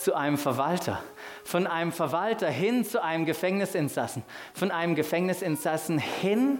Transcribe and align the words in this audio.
zu 0.00 0.14
einem 0.14 0.38
Verwalter, 0.38 1.02
von 1.44 1.66
einem 1.66 1.92
Verwalter 1.92 2.48
hin 2.48 2.84
zu 2.84 3.02
einem 3.02 3.26
Gefängnisinsassen, 3.26 4.22
von 4.54 4.70
einem 4.70 4.94
Gefängnisinsassen 4.94 5.98
hin 5.98 6.58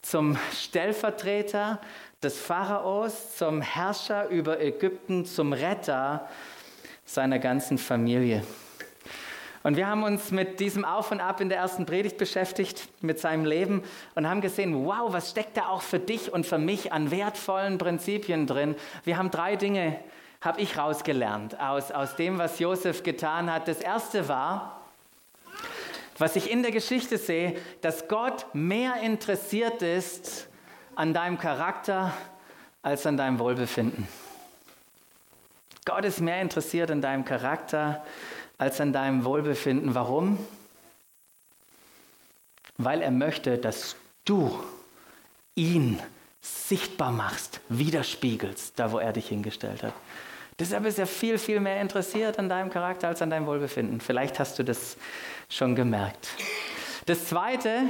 zum 0.00 0.38
Stellvertreter 0.52 1.80
des 2.22 2.38
Pharaos, 2.38 3.36
zum 3.36 3.60
Herrscher 3.60 4.28
über 4.28 4.58
Ägypten, 4.58 5.26
zum 5.26 5.52
Retter 5.52 6.26
seiner 7.04 7.38
ganzen 7.38 7.76
Familie. 7.76 8.42
Und 9.62 9.76
wir 9.76 9.86
haben 9.86 10.02
uns 10.02 10.30
mit 10.30 10.60
diesem 10.60 10.84
Auf 10.84 11.10
und 11.10 11.20
Ab 11.20 11.42
in 11.42 11.50
der 11.50 11.58
ersten 11.58 11.84
Predigt 11.84 12.16
beschäftigt, 12.16 12.88
mit 13.02 13.18
seinem 13.18 13.44
Leben 13.44 13.82
und 14.14 14.28
haben 14.28 14.40
gesehen, 14.40 14.86
wow, 14.86 15.12
was 15.12 15.30
steckt 15.30 15.58
da 15.58 15.68
auch 15.68 15.82
für 15.82 15.98
dich 15.98 16.32
und 16.32 16.46
für 16.46 16.58
mich 16.58 16.92
an 16.92 17.10
wertvollen 17.10 17.76
Prinzipien 17.76 18.46
drin. 18.46 18.76
Wir 19.04 19.18
haben 19.18 19.30
drei 19.30 19.56
Dinge, 19.56 19.98
habe 20.44 20.60
ich 20.60 20.76
rausgelernt 20.76 21.58
aus, 21.58 21.90
aus 21.90 22.16
dem, 22.16 22.38
was 22.38 22.58
Josef 22.58 23.02
getan 23.02 23.50
hat. 23.50 23.66
Das 23.66 23.80
erste 23.80 24.28
war, 24.28 24.82
was 26.18 26.36
ich 26.36 26.50
in 26.50 26.62
der 26.62 26.70
Geschichte 26.70 27.16
sehe, 27.16 27.56
dass 27.80 28.08
Gott 28.08 28.46
mehr 28.54 29.00
interessiert 29.00 29.80
ist 29.80 30.46
an 30.94 31.14
deinem 31.14 31.38
Charakter 31.38 32.12
als 32.82 33.06
an 33.06 33.16
deinem 33.16 33.38
Wohlbefinden. 33.38 34.06
Gott 35.86 36.04
ist 36.04 36.20
mehr 36.20 36.40
interessiert 36.42 36.90
an 36.90 37.00
deinem 37.00 37.24
Charakter 37.24 38.04
als 38.58 38.80
an 38.80 38.92
deinem 38.92 39.24
Wohlbefinden. 39.24 39.94
Warum? 39.94 40.38
Weil 42.76 43.00
er 43.00 43.10
möchte, 43.10 43.56
dass 43.56 43.96
du 44.24 44.62
ihn 45.54 46.00
sichtbar 46.40 47.12
machst, 47.12 47.60
widerspiegelst, 47.70 48.78
da 48.78 48.92
wo 48.92 48.98
er 48.98 49.12
dich 49.12 49.28
hingestellt 49.28 49.82
hat. 49.82 49.94
Deshalb 50.58 50.86
ist 50.86 50.98
er 50.98 51.06
viel, 51.06 51.38
viel 51.38 51.60
mehr 51.60 51.80
interessiert 51.80 52.38
an 52.38 52.48
deinem 52.48 52.70
Charakter 52.70 53.08
als 53.08 53.20
an 53.22 53.30
deinem 53.30 53.46
Wohlbefinden. 53.46 54.00
Vielleicht 54.00 54.38
hast 54.38 54.58
du 54.58 54.62
das 54.62 54.96
schon 55.48 55.74
gemerkt. 55.74 56.28
Das 57.06 57.26
Zweite 57.26 57.82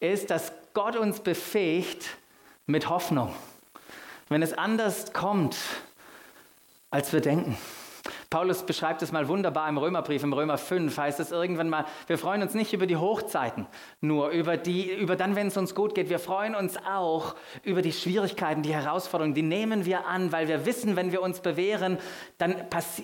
ist, 0.00 0.30
dass 0.30 0.52
Gott 0.74 0.96
uns 0.96 1.20
befähigt 1.20 2.16
mit 2.66 2.88
Hoffnung. 2.88 3.34
Wenn 4.28 4.42
es 4.42 4.52
anders 4.52 5.12
kommt, 5.12 5.56
als 6.90 7.12
wir 7.12 7.20
denken. 7.20 7.56
Paulus 8.30 8.64
beschreibt 8.64 9.00
es 9.00 9.10
mal 9.10 9.26
wunderbar 9.26 9.70
im 9.70 9.78
Römerbrief, 9.78 10.22
im 10.22 10.34
Römer 10.34 10.58
5 10.58 10.94
heißt 10.94 11.18
es 11.18 11.30
irgendwann 11.30 11.70
mal, 11.70 11.86
wir 12.08 12.18
freuen 12.18 12.42
uns 12.42 12.52
nicht 12.52 12.74
über 12.74 12.86
die 12.86 12.96
Hochzeiten, 12.96 13.66
nur 14.02 14.28
über, 14.28 14.58
die, 14.58 14.92
über 14.92 15.16
dann, 15.16 15.34
wenn 15.34 15.46
es 15.46 15.56
uns 15.56 15.74
gut 15.74 15.94
geht. 15.94 16.10
Wir 16.10 16.18
freuen 16.18 16.54
uns 16.54 16.76
auch 16.86 17.36
über 17.62 17.80
die 17.80 17.92
Schwierigkeiten, 17.92 18.62
die 18.62 18.74
Herausforderungen, 18.74 19.34
die 19.34 19.40
nehmen 19.40 19.86
wir 19.86 20.06
an, 20.06 20.30
weil 20.30 20.46
wir 20.46 20.66
wissen, 20.66 20.94
wenn 20.94 21.10
wir 21.10 21.22
uns 21.22 21.40
bewähren, 21.40 21.96
dann 22.36 22.54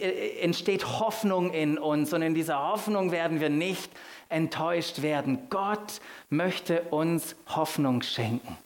äh, 0.01 0.41
entsteht 0.41 1.01
Hoffnung 1.01 1.55
in 1.55 1.79
uns 1.79 2.13
und 2.13 2.21
in 2.21 2.35
dieser 2.35 2.59
Hoffnung 2.59 3.11
werden 3.11 3.41
wir 3.41 3.49
nicht 3.49 3.91
enttäuscht 4.29 5.01
werden. 5.01 5.47
Gott 5.49 6.03
möchte 6.29 6.83
uns 6.91 7.35
Hoffnung 7.47 8.03
schenken 8.03 8.59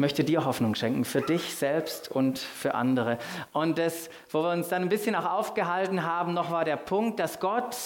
möchte 0.00 0.24
dir 0.24 0.44
Hoffnung 0.44 0.74
schenken, 0.74 1.04
für 1.04 1.20
dich 1.20 1.54
selbst 1.54 2.10
und 2.10 2.38
für 2.38 2.74
andere. 2.74 3.18
Und 3.52 3.78
das, 3.78 4.10
wo 4.30 4.42
wir 4.42 4.50
uns 4.50 4.68
dann 4.68 4.82
ein 4.82 4.88
bisschen 4.88 5.14
auch 5.14 5.30
aufgehalten 5.30 6.04
haben, 6.04 6.34
noch 6.34 6.50
war 6.50 6.64
der 6.64 6.76
Punkt, 6.76 7.20
dass 7.20 7.38
Gott 7.38 7.76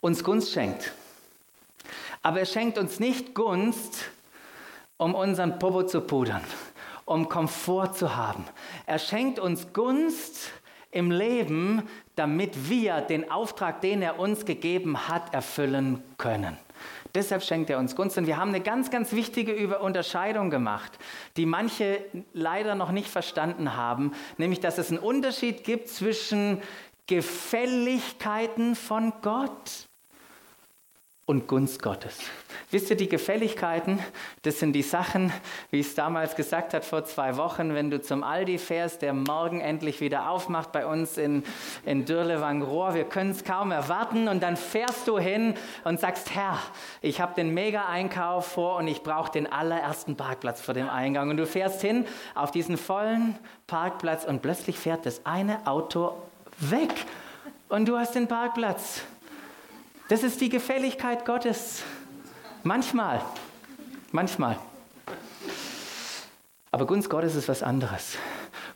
uns 0.00 0.24
Gunst 0.24 0.52
schenkt. 0.52 0.92
Aber 2.22 2.40
er 2.40 2.46
schenkt 2.46 2.78
uns 2.78 3.00
nicht 3.00 3.34
Gunst, 3.34 4.10
um 4.96 5.14
unseren 5.14 5.58
Popo 5.58 5.82
zu 5.82 6.00
pudern, 6.00 6.42
um 7.04 7.28
Komfort 7.28 7.94
zu 7.94 8.16
haben. 8.16 8.44
Er 8.86 8.98
schenkt 8.98 9.38
uns 9.38 9.72
Gunst 9.72 10.52
im 10.90 11.10
Leben, 11.10 11.88
damit 12.16 12.68
wir 12.68 13.00
den 13.00 13.30
Auftrag, 13.30 13.80
den 13.80 14.02
er 14.02 14.18
uns 14.18 14.44
gegeben 14.44 15.08
hat, 15.08 15.32
erfüllen 15.32 16.02
können. 16.18 16.58
Deshalb 17.14 17.42
schenkt 17.42 17.70
er 17.70 17.78
uns 17.78 17.96
Gunst. 17.96 18.16
Und 18.18 18.26
wir 18.26 18.36
haben 18.36 18.50
eine 18.50 18.60
ganz, 18.60 18.90
ganz 18.90 19.12
wichtige 19.12 19.78
Unterscheidung 19.78 20.50
gemacht, 20.50 20.98
die 21.36 21.46
manche 21.46 22.04
leider 22.32 22.74
noch 22.74 22.92
nicht 22.92 23.08
verstanden 23.08 23.76
haben, 23.76 24.12
nämlich 24.38 24.60
dass 24.60 24.78
es 24.78 24.90
einen 24.90 24.98
Unterschied 24.98 25.64
gibt 25.64 25.88
zwischen 25.88 26.62
Gefälligkeiten 27.06 28.76
von 28.76 29.12
Gott 29.22 29.88
und 31.30 31.46
Gunst 31.46 31.80
Gottes. 31.80 32.18
Wisst 32.72 32.90
ihr, 32.90 32.96
die 32.96 33.08
Gefälligkeiten, 33.08 34.00
das 34.42 34.58
sind 34.58 34.72
die 34.72 34.82
Sachen, 34.82 35.32
wie 35.70 35.78
es 35.78 35.94
damals 35.94 36.34
gesagt 36.34 36.74
hat 36.74 36.84
vor 36.84 37.04
zwei 37.04 37.36
Wochen, 37.36 37.72
wenn 37.72 37.88
du 37.88 38.02
zum 38.02 38.24
Aldi 38.24 38.58
fährst, 38.58 39.02
der 39.02 39.12
morgen 39.12 39.60
endlich 39.60 40.00
wieder 40.00 40.28
aufmacht 40.28 40.72
bei 40.72 40.84
uns 40.84 41.18
in, 41.18 41.44
in 41.84 42.04
Dürlewangrohr. 42.04 42.94
Wir 42.94 43.04
können 43.04 43.30
es 43.30 43.44
kaum 43.44 43.70
erwarten 43.70 44.26
und 44.26 44.42
dann 44.42 44.56
fährst 44.56 45.06
du 45.06 45.20
hin 45.20 45.54
und 45.84 46.00
sagst, 46.00 46.34
Herr, 46.34 46.58
ich 47.00 47.20
habe 47.20 47.34
den 47.36 47.54
Mega-Einkauf 47.54 48.46
vor 48.46 48.78
und 48.78 48.88
ich 48.88 49.04
brauche 49.04 49.30
den 49.30 49.46
allerersten 49.46 50.16
Parkplatz 50.16 50.60
vor 50.60 50.74
dem 50.74 50.88
Eingang. 50.88 51.30
Und 51.30 51.36
du 51.36 51.46
fährst 51.46 51.80
hin 51.80 52.06
auf 52.34 52.50
diesen 52.50 52.76
vollen 52.76 53.38
Parkplatz 53.68 54.24
und 54.24 54.42
plötzlich 54.42 54.80
fährt 54.80 55.06
das 55.06 55.24
eine 55.24 55.64
Auto 55.68 56.12
weg 56.58 56.92
und 57.68 57.86
du 57.88 57.96
hast 57.96 58.16
den 58.16 58.26
Parkplatz. 58.26 59.04
Das 60.10 60.24
ist 60.24 60.40
die 60.40 60.48
Gefälligkeit 60.48 61.24
Gottes. 61.24 61.84
Manchmal, 62.64 63.22
manchmal. 64.10 64.58
Aber 66.72 66.84
Gunst 66.84 67.08
Gottes 67.08 67.36
ist 67.36 67.48
was 67.48 67.62
anderes. 67.62 68.16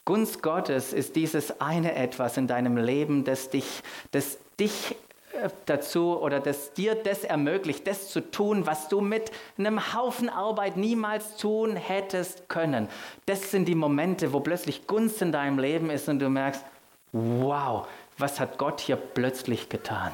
Gunst 0.04 0.44
Gottes 0.44 0.92
ist 0.92 1.16
dieses 1.16 1.60
eine 1.60 1.96
etwas 1.96 2.36
in 2.36 2.46
deinem 2.46 2.76
Leben, 2.76 3.24
das 3.24 3.50
dich, 3.50 3.82
das 4.12 4.38
dich 4.60 4.94
äh, 5.32 5.48
dazu 5.66 6.20
oder 6.20 6.38
das 6.38 6.72
dir 6.72 6.94
das 6.94 7.24
ermöglicht, 7.24 7.84
das 7.88 8.10
zu 8.10 8.20
tun, 8.20 8.64
was 8.64 8.88
du 8.88 9.00
mit 9.00 9.32
einem 9.58 9.92
Haufen 9.92 10.28
Arbeit 10.28 10.76
niemals 10.76 11.36
tun 11.36 11.74
hättest 11.74 12.48
können. 12.48 12.88
Das 13.26 13.50
sind 13.50 13.64
die 13.64 13.74
Momente, 13.74 14.32
wo 14.32 14.38
plötzlich 14.38 14.86
Gunst 14.86 15.20
in 15.20 15.32
deinem 15.32 15.58
Leben 15.58 15.90
ist 15.90 16.08
und 16.08 16.20
du 16.20 16.28
merkst, 16.28 16.64
wow, 17.10 17.88
was 18.18 18.38
hat 18.38 18.56
Gott 18.56 18.80
hier 18.80 18.94
plötzlich 18.94 19.68
getan? 19.68 20.12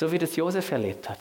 So 0.00 0.10
wie 0.10 0.18
das 0.18 0.34
Josef 0.34 0.72
erlebt 0.72 1.10
hat. 1.10 1.18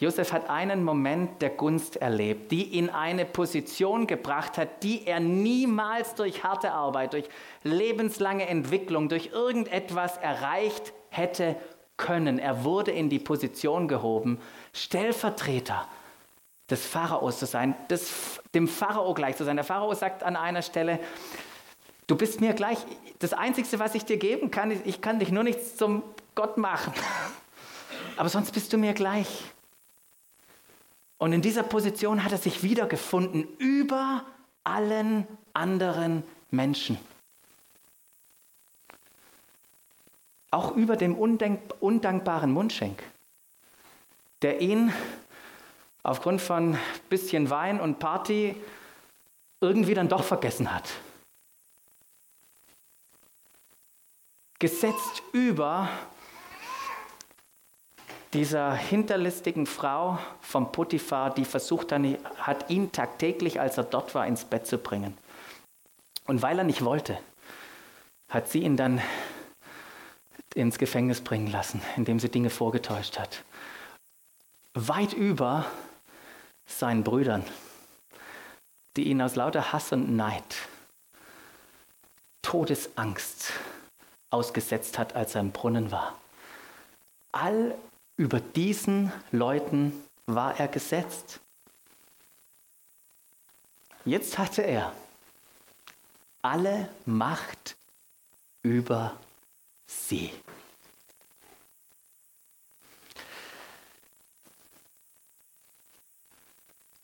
Josef 0.00 0.32
hat 0.32 0.50
einen 0.50 0.82
Moment 0.82 1.40
der 1.40 1.50
Gunst 1.50 1.94
erlebt, 1.94 2.50
die 2.50 2.70
ihn 2.70 2.90
eine 2.90 3.24
Position 3.24 4.08
gebracht 4.08 4.58
hat, 4.58 4.82
die 4.82 5.06
er 5.06 5.20
niemals 5.20 6.16
durch 6.16 6.42
harte 6.42 6.72
Arbeit, 6.72 7.12
durch 7.12 7.28
lebenslange 7.62 8.48
Entwicklung, 8.48 9.08
durch 9.08 9.30
irgendetwas 9.32 10.16
erreicht 10.16 10.92
hätte 11.08 11.54
können. 11.96 12.40
Er 12.40 12.64
wurde 12.64 12.90
in 12.90 13.10
die 13.10 13.20
Position 13.20 13.86
gehoben, 13.86 14.40
Stellvertreter 14.72 15.86
des 16.68 16.84
Pharaos 16.84 17.38
zu 17.38 17.46
sein, 17.46 17.76
des, 17.90 18.40
dem 18.56 18.66
Pharao 18.66 19.14
gleich 19.14 19.36
zu 19.36 19.44
sein. 19.44 19.54
Der 19.54 19.64
Pharao 19.64 19.94
sagt 19.94 20.24
an 20.24 20.34
einer 20.34 20.62
Stelle, 20.62 20.98
du 22.08 22.16
bist 22.16 22.40
mir 22.40 22.54
gleich, 22.54 22.78
das 23.20 23.32
Einzige, 23.32 23.78
was 23.78 23.94
ich 23.94 24.04
dir 24.04 24.16
geben 24.16 24.50
kann, 24.50 24.72
ich 24.84 25.00
kann 25.00 25.20
dich 25.20 25.30
nur 25.30 25.44
nichts 25.44 25.76
zum 25.76 26.02
Gott 26.34 26.58
machen. 26.58 26.92
Aber 28.16 28.28
sonst 28.28 28.52
bist 28.52 28.72
du 28.72 28.78
mir 28.78 28.94
gleich. 28.94 29.44
Und 31.18 31.32
in 31.32 31.42
dieser 31.42 31.62
Position 31.62 32.22
hat 32.24 32.32
er 32.32 32.38
sich 32.38 32.62
wiedergefunden 32.62 33.46
über 33.58 34.24
allen 34.62 35.26
anderen 35.52 36.22
Menschen. 36.50 36.98
Auch 40.50 40.76
über 40.76 40.96
dem 40.96 41.16
undankbaren 41.16 42.52
Mundschenk, 42.52 43.02
der 44.42 44.60
ihn 44.60 44.92
aufgrund 46.02 46.40
von 46.40 46.78
bisschen 47.08 47.50
Wein 47.50 47.80
und 47.80 47.98
Party 47.98 48.54
irgendwie 49.60 49.94
dann 49.94 50.08
doch 50.08 50.22
vergessen 50.22 50.72
hat. 50.72 50.90
Gesetzt 54.58 55.22
über 55.32 55.88
dieser 58.34 58.74
hinterlistigen 58.74 59.64
Frau 59.66 60.18
vom 60.40 60.72
Potiphar, 60.72 61.32
die 61.32 61.44
versucht 61.44 61.92
hat, 61.92 62.68
ihn 62.68 62.90
tagtäglich, 62.90 63.60
als 63.60 63.78
er 63.78 63.84
dort 63.84 64.14
war, 64.14 64.26
ins 64.26 64.44
Bett 64.44 64.66
zu 64.66 64.76
bringen. 64.76 65.16
Und 66.26 66.42
weil 66.42 66.58
er 66.58 66.64
nicht 66.64 66.84
wollte, 66.84 67.18
hat 68.28 68.48
sie 68.48 68.62
ihn 68.62 68.76
dann 68.76 69.00
ins 70.54 70.78
Gefängnis 70.78 71.20
bringen 71.20 71.46
lassen, 71.46 71.80
indem 71.96 72.18
sie 72.18 72.28
Dinge 72.28 72.50
vorgetäuscht 72.50 73.18
hat. 73.18 73.44
Weit 74.74 75.12
über 75.12 75.66
seinen 76.66 77.04
Brüdern, 77.04 77.44
die 78.96 79.04
ihn 79.04 79.22
aus 79.22 79.36
lauter 79.36 79.72
Hass 79.72 79.92
und 79.92 80.16
Neid, 80.16 80.56
Todesangst 82.42 83.52
ausgesetzt 84.30 84.98
hat, 84.98 85.14
als 85.14 85.36
er 85.36 85.42
im 85.42 85.52
Brunnen 85.52 85.92
war. 85.92 86.18
All 87.32 87.76
über 88.16 88.40
diesen 88.40 89.12
Leuten 89.32 89.92
war 90.26 90.58
er 90.58 90.68
gesetzt. 90.68 91.40
Jetzt 94.04 94.38
hatte 94.38 94.62
er 94.62 94.92
alle 96.42 96.88
Macht 97.06 97.76
über 98.62 99.16
sie. 99.86 100.30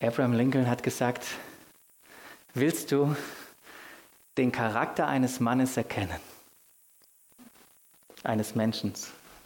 Abraham 0.03 0.33
Lincoln 0.33 0.69
hat 0.69 0.83
gesagt, 0.83 1.27
willst 2.55 2.91
du 2.93 3.15
den 4.39 4.51
Charakter 4.51 5.07
eines 5.07 5.41
Mannes 5.41 5.77
erkennen? 5.77 6.21
Eines 8.23 8.55
Menschen, 8.55 8.95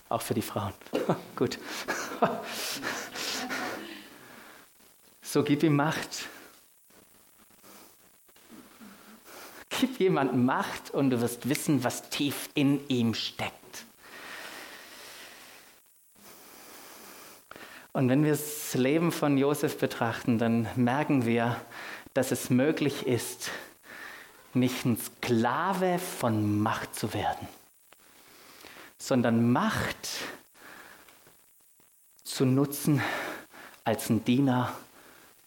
auch 0.08 0.22
für 0.22 0.34
die 0.34 0.42
Frauen. 0.42 0.72
Gut. 1.36 1.58
so 5.22 5.42
gib 5.42 5.62
ihm 5.62 5.76
Macht. 5.76 6.28
Gib 9.68 9.98
jemandem 9.98 10.44
Macht 10.44 10.90
und 10.90 11.10
du 11.10 11.20
wirst 11.20 11.48
wissen, 11.48 11.82
was 11.82 12.08
tief 12.10 12.48
in 12.54 12.86
ihm 12.88 13.14
steckt. 13.14 13.54
Und 17.92 18.08
wenn 18.08 18.24
wir 18.24 18.32
das 18.32 18.74
Leben 18.74 19.12
von 19.12 19.38
Josef 19.38 19.78
betrachten, 19.78 20.38
dann 20.38 20.66
merken 20.74 21.26
wir, 21.26 21.60
dass 22.12 22.32
es 22.32 22.50
möglich 22.50 23.06
ist, 23.06 23.50
nicht 24.52 24.84
ein 24.84 24.98
Sklave 24.98 25.98
von 25.98 26.60
Macht 26.60 26.94
zu 26.94 27.14
werden, 27.14 27.46
sondern 29.04 29.52
Macht 29.52 30.08
zu 32.22 32.46
nutzen 32.46 33.02
als 33.84 34.08
ein 34.08 34.24
Diener 34.24 34.72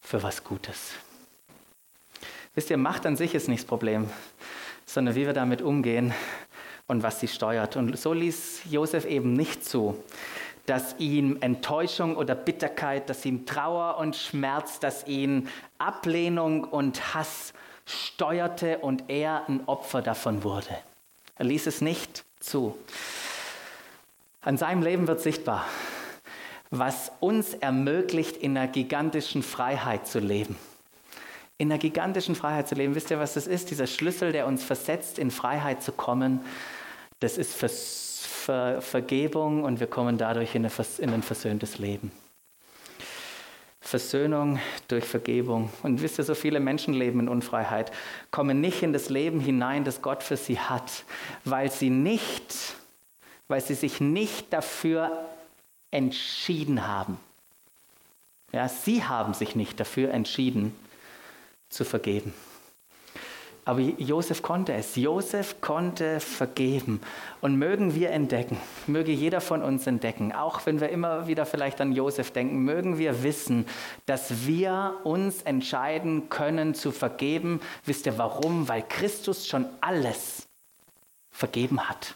für 0.00 0.22
was 0.22 0.44
Gutes. 0.44 0.92
Wisst 2.54 2.70
ihr, 2.70 2.76
Macht 2.76 3.04
an 3.04 3.16
sich 3.16 3.34
ist 3.34 3.48
nicht 3.48 3.62
das 3.62 3.66
Problem, 3.66 4.08
sondern 4.86 5.16
wie 5.16 5.26
wir 5.26 5.32
damit 5.32 5.60
umgehen 5.60 6.14
und 6.86 7.02
was 7.02 7.18
sie 7.18 7.26
steuert. 7.26 7.74
Und 7.74 7.98
so 7.98 8.12
ließ 8.12 8.60
Josef 8.70 9.04
eben 9.04 9.32
nicht 9.32 9.64
zu, 9.64 10.02
dass 10.66 10.94
ihm 10.98 11.38
Enttäuschung 11.40 12.16
oder 12.16 12.36
Bitterkeit, 12.36 13.10
dass 13.10 13.24
ihm 13.24 13.44
Trauer 13.44 13.98
und 13.98 14.14
Schmerz, 14.14 14.78
dass 14.78 15.04
ihn 15.08 15.48
Ablehnung 15.78 16.62
und 16.62 17.12
Hass 17.14 17.52
steuerte 17.86 18.78
und 18.78 19.04
er 19.08 19.48
ein 19.48 19.66
Opfer 19.66 20.00
davon 20.00 20.44
wurde. 20.44 20.78
Er 21.34 21.46
ließ 21.46 21.66
es 21.66 21.80
nicht 21.80 22.24
zu. 22.38 22.78
An 24.40 24.56
seinem 24.56 24.82
Leben 24.82 25.08
wird 25.08 25.20
sichtbar, 25.20 25.66
was 26.70 27.12
uns 27.20 27.54
ermöglicht, 27.54 28.36
in 28.36 28.56
einer 28.56 28.68
gigantischen 28.68 29.42
Freiheit 29.42 30.06
zu 30.06 30.20
leben. 30.20 30.56
In 31.56 31.72
einer 31.72 31.78
gigantischen 31.78 32.36
Freiheit 32.36 32.68
zu 32.68 32.76
leben. 32.76 32.94
Wisst 32.94 33.10
ihr, 33.10 33.18
was 33.18 33.34
das 33.34 33.48
ist? 33.48 33.70
Dieser 33.70 33.88
Schlüssel, 33.88 34.30
der 34.30 34.46
uns 34.46 34.62
versetzt, 34.62 35.18
in 35.18 35.30
Freiheit 35.30 35.82
zu 35.82 35.90
kommen, 35.90 36.40
das 37.20 37.36
ist 37.36 37.54
Vers 37.54 38.06
Ver 38.48 38.80
Vergebung 38.80 39.62
und 39.64 39.78
wir 39.78 39.88
kommen 39.88 40.16
dadurch 40.16 40.54
in, 40.54 40.64
in 40.64 41.10
ein 41.10 41.22
versöhntes 41.22 41.78
Leben. 41.78 42.10
Versöhnung 43.88 44.58
durch 44.88 45.04
Vergebung. 45.04 45.70
Und 45.82 46.00
wisst 46.00 46.18
ihr, 46.18 46.24
so 46.24 46.34
viele 46.34 46.60
Menschen 46.60 46.94
leben 46.94 47.20
in 47.20 47.28
Unfreiheit, 47.28 47.92
kommen 48.30 48.60
nicht 48.60 48.82
in 48.82 48.92
das 48.92 49.10
Leben 49.10 49.40
hinein, 49.40 49.84
das 49.84 50.00
Gott 50.00 50.22
für 50.22 50.36
sie 50.36 50.58
hat, 50.58 51.04
weil 51.44 51.70
sie 51.70 51.90
nicht, 51.90 52.54
weil 53.48 53.60
sie 53.60 53.74
sich 53.74 54.00
nicht 54.00 54.52
dafür 54.52 55.24
entschieden 55.90 56.86
haben. 56.86 57.18
Ja, 58.52 58.68
sie 58.68 59.04
haben 59.04 59.34
sich 59.34 59.56
nicht 59.56 59.80
dafür 59.80 60.12
entschieden 60.12 60.74
zu 61.68 61.84
vergeben. 61.84 62.32
Aber 63.68 63.80
Josef 63.80 64.40
konnte 64.40 64.72
es. 64.72 64.96
Josef 64.96 65.60
konnte 65.60 66.20
vergeben. 66.20 67.02
Und 67.42 67.58
mögen 67.58 67.94
wir 67.94 68.12
entdecken, 68.12 68.56
möge 68.86 69.12
jeder 69.12 69.42
von 69.42 69.62
uns 69.62 69.86
entdecken, 69.86 70.32
auch 70.32 70.64
wenn 70.64 70.80
wir 70.80 70.88
immer 70.88 71.26
wieder 71.26 71.44
vielleicht 71.44 71.78
an 71.82 71.92
Josef 71.92 72.30
denken, 72.30 72.60
mögen 72.60 72.96
wir 72.96 73.22
wissen, 73.22 73.66
dass 74.06 74.46
wir 74.46 74.94
uns 75.04 75.42
entscheiden 75.42 76.30
können 76.30 76.74
zu 76.74 76.92
vergeben. 76.92 77.60
Wisst 77.84 78.06
ihr 78.06 78.16
warum? 78.16 78.68
Weil 78.68 78.82
Christus 78.88 79.46
schon 79.46 79.66
alles 79.82 80.48
vergeben 81.30 81.90
hat. 81.90 82.14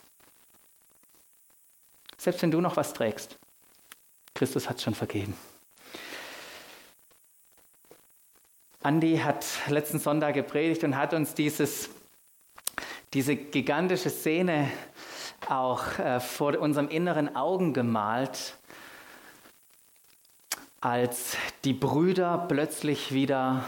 Selbst 2.22 2.40
wenn 2.42 2.52
du 2.52 2.60
noch 2.60 2.76
was 2.76 2.92
trägst, 2.92 3.36
Christus 4.32 4.68
hat 4.68 4.80
schon 4.80 4.94
vergeben. 4.94 5.36
Andi 8.80 9.18
hat 9.18 9.44
letzten 9.66 9.98
Sonntag 9.98 10.34
gepredigt 10.34 10.84
und 10.84 10.96
hat 10.96 11.14
uns 11.14 11.34
dieses, 11.34 11.90
diese 13.12 13.34
gigantische 13.34 14.08
Szene 14.08 14.70
auch 15.48 15.98
äh, 15.98 16.20
vor 16.20 16.56
unseren 16.60 16.90
inneren 16.90 17.34
Augen 17.34 17.74
gemalt, 17.74 18.56
als 20.80 21.36
die 21.64 21.74
Brüder 21.74 22.46
plötzlich 22.46 23.10
wieder 23.10 23.64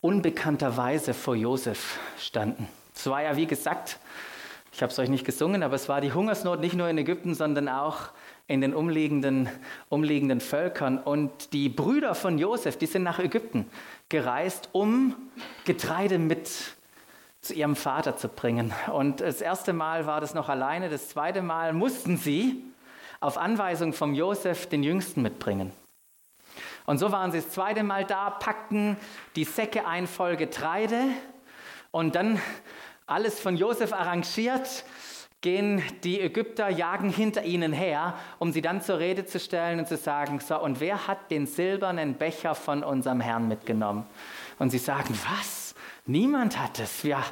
unbekannterweise 0.00 1.12
vor 1.12 1.36
Josef 1.36 1.98
standen. 2.18 2.66
Es 2.94 3.06
war 3.06 3.22
ja, 3.22 3.36
wie 3.36 3.46
gesagt, 3.46 3.98
ich 4.76 4.82
habe 4.82 4.92
es 4.92 4.98
euch 4.98 5.08
nicht 5.08 5.24
gesungen, 5.24 5.62
aber 5.62 5.74
es 5.74 5.88
war 5.88 6.02
die 6.02 6.12
Hungersnot 6.12 6.60
nicht 6.60 6.74
nur 6.74 6.86
in 6.86 6.98
Ägypten, 6.98 7.34
sondern 7.34 7.66
auch 7.66 8.10
in 8.46 8.60
den 8.60 8.74
umliegenden, 8.74 9.48
umliegenden 9.88 10.38
Völkern. 10.38 10.98
Und 10.98 11.54
die 11.54 11.70
Brüder 11.70 12.14
von 12.14 12.36
Josef, 12.36 12.76
die 12.76 12.84
sind 12.84 13.02
nach 13.02 13.18
Ägypten 13.18 13.70
gereist, 14.10 14.68
um 14.72 15.16
Getreide 15.64 16.18
mit 16.18 16.50
zu 17.40 17.54
ihrem 17.54 17.74
Vater 17.74 18.18
zu 18.18 18.28
bringen. 18.28 18.74
Und 18.92 19.22
das 19.22 19.40
erste 19.40 19.72
Mal 19.72 20.04
war 20.04 20.20
das 20.20 20.34
noch 20.34 20.50
alleine, 20.50 20.90
das 20.90 21.08
zweite 21.08 21.40
Mal 21.40 21.72
mussten 21.72 22.18
sie 22.18 22.62
auf 23.20 23.38
Anweisung 23.38 23.94
von 23.94 24.14
Josef 24.14 24.66
den 24.66 24.82
Jüngsten 24.82 25.22
mitbringen. 25.22 25.72
Und 26.84 26.98
so 26.98 27.12
waren 27.12 27.32
sie 27.32 27.38
das 27.38 27.48
zweite 27.48 27.82
Mal 27.82 28.04
da, 28.04 28.28
packten 28.28 28.98
die 29.36 29.44
Säcke 29.44 29.86
ein 29.86 30.06
voll 30.06 30.36
Getreide 30.36 31.00
und 31.92 32.14
dann 32.14 32.38
alles 33.06 33.40
von 33.40 33.56
Josef 33.56 33.92
arrangiert 33.92 34.84
gehen 35.40 35.82
die 36.02 36.20
Ägypter, 36.20 36.68
jagen 36.68 37.10
hinter 37.10 37.44
ihnen 37.44 37.72
her, 37.72 38.14
um 38.38 38.50
sie 38.50 38.62
dann 38.62 38.80
zur 38.80 38.98
Rede 38.98 39.26
zu 39.26 39.38
stellen 39.38 39.78
und 39.78 39.86
zu 39.86 39.96
sagen, 39.96 40.40
so, 40.40 40.60
und 40.60 40.80
wer 40.80 41.06
hat 41.06 41.30
den 41.30 41.46
silbernen 41.46 42.14
Becher 42.14 42.54
von 42.54 42.82
unserem 42.82 43.20
Herrn 43.20 43.46
mitgenommen? 43.46 44.06
Und 44.58 44.70
sie 44.70 44.78
sagen, 44.78 45.16
was? 45.30 45.74
Niemand 46.06 46.58
hat 46.58 46.80
es. 46.80 47.02
Ja, 47.02 47.22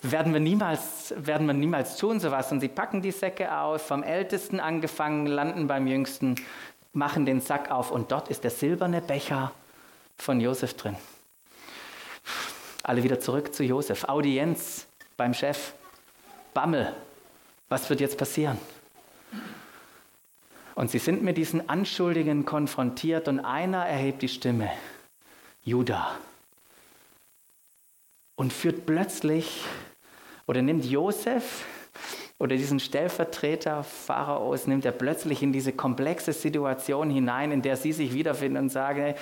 werden 0.00 0.32
wir 0.32 0.40
niemals, 0.40 1.12
werden 1.16 1.46
wir 1.46 1.54
niemals 1.54 1.96
tun 1.96 2.20
sowas. 2.20 2.50
Und 2.50 2.60
sie 2.60 2.68
packen 2.68 3.02
die 3.02 3.10
Säcke 3.10 3.56
aus, 3.56 3.82
vom 3.82 4.02
Ältesten 4.02 4.58
angefangen, 4.58 5.26
landen 5.26 5.66
beim 5.66 5.86
Jüngsten, 5.86 6.36
machen 6.92 7.26
den 7.26 7.40
Sack 7.40 7.70
auf 7.70 7.90
und 7.90 8.12
dort 8.12 8.28
ist 8.28 8.44
der 8.44 8.50
silberne 8.50 9.00
Becher 9.00 9.52
von 10.16 10.40
Josef 10.40 10.74
drin. 10.74 10.96
Alle 12.82 13.02
wieder 13.02 13.20
zurück 13.20 13.54
zu 13.54 13.62
Josef. 13.62 14.04
Audienz 14.04 14.86
beim 15.22 15.34
Chef. 15.34 15.72
Bammel, 16.52 16.92
was 17.68 17.88
wird 17.88 18.00
jetzt 18.00 18.18
passieren? 18.18 18.58
Und 20.74 20.90
sie 20.90 20.98
sind 20.98 21.22
mit 21.22 21.36
diesen 21.36 21.68
Anschuldigungen 21.68 22.44
konfrontiert 22.44 23.28
und 23.28 23.38
einer 23.38 23.86
erhebt 23.86 24.22
die 24.22 24.28
Stimme, 24.28 24.68
Judah, 25.62 26.18
und 28.34 28.52
führt 28.52 28.84
plötzlich 28.84 29.62
oder 30.48 30.60
nimmt 30.60 30.84
Josef 30.84 31.66
oder 32.40 32.56
diesen 32.56 32.80
Stellvertreter 32.80 33.84
Pharaos, 33.84 34.66
nimmt 34.66 34.84
er 34.84 34.90
plötzlich 34.90 35.40
in 35.40 35.52
diese 35.52 35.72
komplexe 35.72 36.32
Situation 36.32 37.10
hinein, 37.10 37.52
in 37.52 37.62
der 37.62 37.76
sie 37.76 37.92
sich 37.92 38.12
wiederfinden 38.12 38.64
und 38.64 38.70
sagen, 38.70 39.14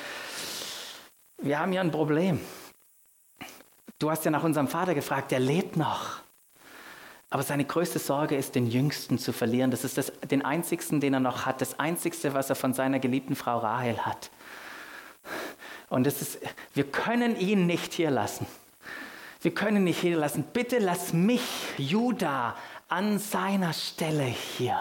wir 1.43 1.59
haben 1.59 1.73
hier 1.73 1.83
ein 1.83 1.91
Problem. 1.91 2.41
Du 4.01 4.11
hast 4.11 4.25
ja 4.25 4.31
nach 4.31 4.43
unserem 4.43 4.67
Vater 4.67 4.95
gefragt, 4.95 5.31
der 5.31 5.39
lebt 5.39 5.77
noch. 5.77 6.21
Aber 7.29 7.43
seine 7.45 7.65
größte 7.65 7.99
Sorge 7.99 8.35
ist, 8.35 8.55
den 8.55 8.67
Jüngsten 8.67 9.19
zu 9.19 9.33
verlieren. 9.33 9.71
Das 9.71 9.85
ist 9.85 9.99
das, 9.99 10.11
den 10.31 10.43
einzigsten, 10.43 11.01
den 11.01 11.15
er 11.15 11.21
noch 11.21 11.45
hat. 11.45 11.61
Das 11.61 11.79
einzigste, 11.79 12.33
was 12.35 12.49
er 12.49 12.57
von 12.57 12.73
seiner 12.73 12.99
geliebten 12.99 13.37
Frau 13.37 13.59
Rahel 13.59 14.05
hat. 14.05 14.31
Und 15.91 16.07
das 16.07 16.23
ist, 16.23 16.39
wir 16.75 16.85
können 16.85 17.39
ihn 17.39 17.67
nicht 17.67 17.93
hier 17.93 18.11
lassen. 18.11 18.47
Wir 19.43 19.55
können 19.55 19.77
ihn 19.77 19.85
nicht 19.85 20.01
hier 20.01 20.17
lassen. 20.17 20.45
Bitte 20.51 20.79
lass 20.79 21.13
mich, 21.13 21.43
Judah, 21.77 22.57
an 22.89 23.19
seiner 23.19 23.75
Stelle 23.75 24.25
hier. 24.25 24.81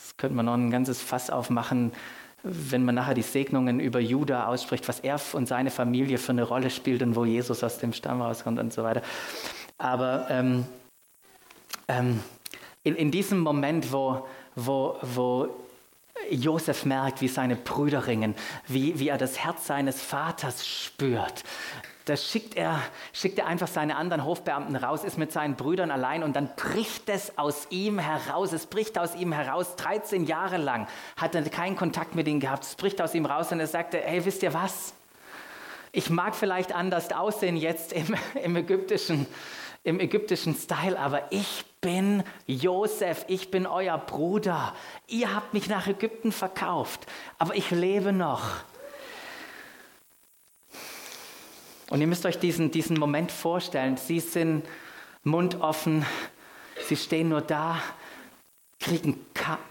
Das 0.00 0.16
könnte 0.16 0.36
man 0.36 0.46
noch 0.46 0.54
ein 0.54 0.70
ganzes 0.70 1.02
Fass 1.02 1.28
aufmachen 1.28 1.92
wenn 2.44 2.84
man 2.84 2.94
nachher 2.94 3.14
die 3.14 3.22
Segnungen 3.22 3.80
über 3.80 3.98
Juda 4.00 4.46
ausspricht, 4.46 4.86
was 4.86 5.00
er 5.00 5.18
und 5.32 5.48
seine 5.48 5.70
Familie 5.70 6.18
für 6.18 6.32
eine 6.32 6.42
Rolle 6.42 6.70
spielt 6.70 7.02
und 7.02 7.16
wo 7.16 7.24
Jesus 7.24 7.64
aus 7.64 7.78
dem 7.78 7.92
Stamm 7.92 8.20
rauskommt 8.20 8.58
und 8.58 8.72
so 8.72 8.82
weiter. 8.82 9.02
Aber 9.78 10.26
ähm, 10.28 10.66
ähm, 11.88 12.20
in, 12.82 12.96
in 12.96 13.10
diesem 13.10 13.40
Moment, 13.40 13.92
wo, 13.92 14.26
wo, 14.54 14.98
wo 15.00 15.48
Josef 16.30 16.84
merkt, 16.84 17.22
wie 17.22 17.28
seine 17.28 17.56
Brüder 17.56 18.06
ringen, 18.06 18.34
wie, 18.68 18.98
wie 18.98 19.08
er 19.08 19.18
das 19.18 19.38
Herz 19.38 19.66
seines 19.66 20.02
Vaters 20.02 20.66
spürt, 20.66 21.44
da 22.04 22.16
schickt 22.18 22.54
er, 22.54 22.82
schickt 23.14 23.38
er 23.38 23.46
einfach 23.46 23.66
seine 23.66 23.96
anderen 23.96 24.24
Hofbeamten 24.24 24.76
raus, 24.76 25.04
ist 25.04 25.16
mit 25.16 25.32
seinen 25.32 25.56
Brüdern 25.56 25.90
allein 25.90 26.22
und 26.22 26.36
dann 26.36 26.50
bricht 26.54 27.08
es 27.08 27.38
aus 27.38 27.66
ihm 27.70 27.98
heraus. 27.98 28.52
Es 28.52 28.66
bricht 28.66 28.98
aus 28.98 29.14
ihm 29.14 29.32
heraus. 29.32 29.76
13 29.76 30.26
Jahre 30.26 30.58
lang 30.58 30.86
hat 31.16 31.34
er 31.34 31.42
keinen 31.48 31.76
Kontakt 31.76 32.14
mit 32.14 32.28
ihnen 32.28 32.40
gehabt. 32.40 32.64
Es 32.64 32.74
bricht 32.74 33.00
aus 33.00 33.14
ihm 33.14 33.24
raus 33.24 33.52
und 33.52 33.60
er 33.60 33.66
sagte, 33.66 33.98
hey, 33.98 34.22
wisst 34.24 34.42
ihr 34.42 34.52
was? 34.52 34.92
Ich 35.92 36.10
mag 36.10 36.34
vielleicht 36.34 36.74
anders 36.74 37.10
aussehen 37.10 37.56
jetzt 37.56 37.94
im, 37.94 38.14
im 38.42 38.56
ägyptischen, 38.56 39.26
im 39.82 39.98
ägyptischen 39.98 40.54
Style, 40.54 40.98
aber 40.98 41.22
ich 41.30 41.64
bin 41.80 42.22
Josef, 42.46 43.24
ich 43.28 43.50
bin 43.50 43.66
euer 43.66 43.96
Bruder. 43.96 44.74
Ihr 45.06 45.34
habt 45.34 45.54
mich 45.54 45.68
nach 45.68 45.86
Ägypten 45.86 46.32
verkauft, 46.32 47.06
aber 47.38 47.54
ich 47.54 47.70
lebe 47.70 48.12
noch. 48.12 48.42
Und 51.90 52.00
ihr 52.00 52.06
müsst 52.06 52.24
euch 52.26 52.38
diesen, 52.38 52.70
diesen 52.70 52.98
Moment 52.98 53.30
vorstellen. 53.30 53.96
Sie 53.96 54.20
sind 54.20 54.64
mundoffen, 55.22 56.04
sie 56.88 56.96
stehen 56.96 57.28
nur 57.28 57.42
da, 57.42 57.80
kriegen 58.80 59.24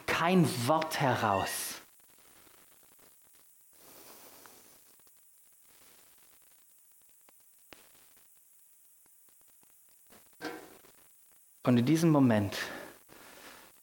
kein 0.05 0.47
Wort 0.67 0.99
heraus. 0.99 1.81
Und 11.65 11.77
in 11.77 11.85
diesem 11.85 12.09
Moment, 12.09 12.57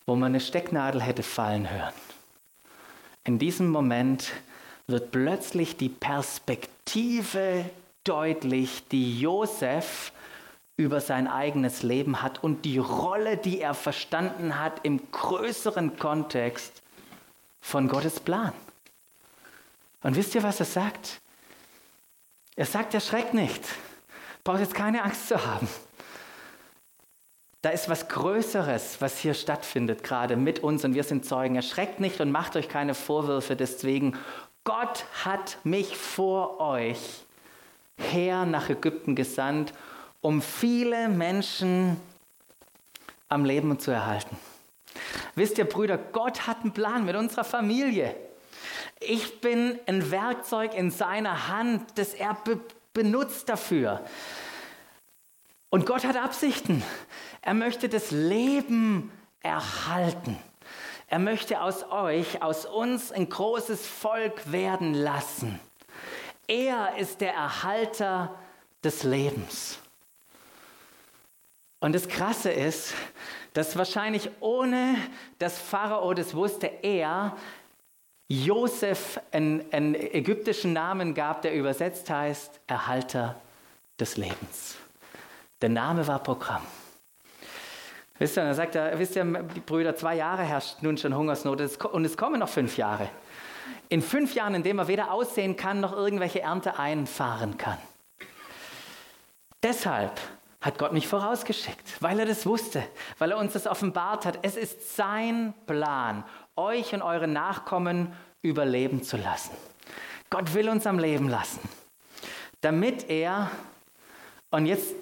wo 0.04 0.14
man 0.14 0.32
eine 0.32 0.40
Stecknadel 0.40 1.00
hätte 1.02 1.22
fallen 1.22 1.70
hören, 1.70 1.94
in 3.24 3.38
diesem 3.38 3.70
Moment 3.70 4.32
wird 4.86 5.12
plötzlich 5.12 5.76
die 5.76 5.88
Perspektive 5.88 7.70
deutlich, 8.04 8.86
die 8.88 9.20
Josef 9.20 10.12
über 10.76 11.00
sein 11.00 11.28
eigenes 11.28 11.82
Leben 11.82 12.22
hat 12.22 12.42
und 12.42 12.64
die 12.64 12.78
Rolle, 12.78 13.36
die 13.36 13.60
er 13.60 13.74
verstanden 13.74 14.58
hat 14.58 14.80
im 14.82 15.10
größeren 15.10 15.98
Kontext 15.98 16.82
von 17.60 17.88
Gottes 17.88 18.18
Plan. 18.20 18.52
Und 20.02 20.16
wisst 20.16 20.34
ihr, 20.34 20.42
was 20.42 20.60
er 20.60 20.66
sagt? 20.66 21.20
Er 22.56 22.66
sagt, 22.66 22.94
erschreckt 22.94 23.34
nicht. 23.34 23.62
Braucht 24.42 24.60
jetzt 24.60 24.74
keine 24.74 25.02
Angst 25.02 25.28
zu 25.28 25.46
haben. 25.46 25.68
Da 27.62 27.68
ist 27.68 27.90
was 27.90 28.08
Größeres, 28.08 29.02
was 29.02 29.18
hier 29.18 29.34
stattfindet, 29.34 30.02
gerade 30.02 30.36
mit 30.36 30.60
uns 30.60 30.82
und 30.86 30.94
wir 30.94 31.04
sind 31.04 31.26
Zeugen. 31.26 31.56
Erschreckt 31.56 32.00
nicht 32.00 32.22
und 32.22 32.30
macht 32.30 32.56
euch 32.56 32.70
keine 32.70 32.94
Vorwürfe 32.94 33.54
deswegen. 33.54 34.16
Gott 34.64 35.04
hat 35.24 35.58
mich 35.62 35.96
vor 35.98 36.58
euch 36.58 36.98
her 38.00 38.46
nach 38.46 38.68
Ägypten 38.68 39.14
gesandt, 39.14 39.72
um 40.20 40.42
viele 40.42 41.08
Menschen 41.08 41.96
am 43.28 43.44
Leben 43.44 43.78
zu 43.78 43.90
erhalten. 43.90 44.36
Wisst 45.34 45.58
ihr, 45.58 45.64
Brüder, 45.64 45.96
Gott 45.98 46.46
hat 46.46 46.62
einen 46.62 46.72
Plan 46.72 47.04
mit 47.04 47.16
unserer 47.16 47.44
Familie. 47.44 48.14
Ich 49.00 49.40
bin 49.40 49.78
ein 49.86 50.10
Werkzeug 50.10 50.74
in 50.74 50.90
seiner 50.90 51.48
Hand, 51.48 51.86
das 51.96 52.14
er 52.14 52.34
be 52.34 52.60
benutzt 52.92 53.48
dafür. 53.48 54.04
Und 55.70 55.86
Gott 55.86 56.04
hat 56.04 56.16
Absichten. 56.16 56.82
Er 57.40 57.54
möchte 57.54 57.88
das 57.88 58.10
Leben 58.10 59.12
erhalten. 59.42 60.36
Er 61.06 61.20
möchte 61.20 61.60
aus 61.60 61.84
euch, 61.90 62.42
aus 62.42 62.66
uns 62.66 63.12
ein 63.12 63.28
großes 63.28 63.86
Volk 63.86 64.50
werden 64.50 64.92
lassen. 64.92 65.60
Er 66.50 66.96
ist 66.96 67.20
der 67.20 67.32
Erhalter 67.32 68.34
des 68.82 69.04
Lebens. 69.04 69.78
Und 71.78 71.94
das 71.94 72.08
Krasse 72.08 72.50
ist, 72.50 72.92
dass 73.52 73.76
wahrscheinlich 73.76 74.28
ohne 74.40 74.96
dass 75.38 75.60
Pharao 75.60 76.12
das 76.12 76.34
wusste, 76.34 76.66
er 76.82 77.36
Josef 78.26 79.20
einen, 79.30 79.64
einen 79.72 79.94
ägyptischen 79.94 80.72
Namen 80.72 81.14
gab, 81.14 81.42
der 81.42 81.54
übersetzt 81.54 82.10
heißt 82.10 82.60
Erhalter 82.66 83.40
des 84.00 84.16
Lebens. 84.16 84.76
Der 85.62 85.68
Name 85.68 86.04
war 86.08 86.20
Programm. 86.20 86.62
Wisst 88.18 88.36
ihr, 88.36 88.42
dann 88.42 88.54
sagt 88.54 88.74
er, 88.74 88.98
wisst 88.98 89.14
ihr, 89.14 89.24
Brüder, 89.24 89.94
zwei 89.94 90.16
Jahre 90.16 90.42
herrscht 90.42 90.82
nun 90.82 90.98
schon 90.98 91.14
Hungersnot 91.14 91.60
und 91.92 92.04
es 92.04 92.16
kommen 92.16 92.40
noch 92.40 92.48
fünf 92.48 92.76
Jahre. 92.76 93.08
In 93.90 94.02
fünf 94.02 94.34
Jahren, 94.34 94.54
in 94.54 94.62
denen 94.62 94.78
er 94.78 94.88
weder 94.88 95.12
aussehen 95.12 95.56
kann, 95.56 95.80
noch 95.80 95.92
irgendwelche 95.92 96.40
Ernte 96.40 96.78
einfahren 96.78 97.58
kann. 97.58 97.76
Deshalb 99.62 100.18
hat 100.60 100.78
Gott 100.78 100.92
mich 100.92 101.08
vorausgeschickt, 101.08 102.00
weil 102.00 102.20
er 102.20 102.26
das 102.26 102.46
wusste, 102.46 102.82
weil 103.18 103.32
er 103.32 103.38
uns 103.38 103.52
das 103.52 103.66
offenbart 103.66 104.26
hat. 104.26 104.38
Es 104.42 104.56
ist 104.56 104.96
sein 104.96 105.54
Plan, 105.66 106.24
euch 106.54 106.94
und 106.94 107.02
eure 107.02 107.26
Nachkommen 107.26 108.12
überleben 108.42 109.02
zu 109.02 109.16
lassen. 109.16 109.50
Gott 110.30 110.54
will 110.54 110.68
uns 110.68 110.86
am 110.86 110.98
Leben 110.98 111.28
lassen, 111.28 111.60
damit 112.60 113.10
er, 113.10 113.50
und 114.50 114.66
jetzt 114.66 114.94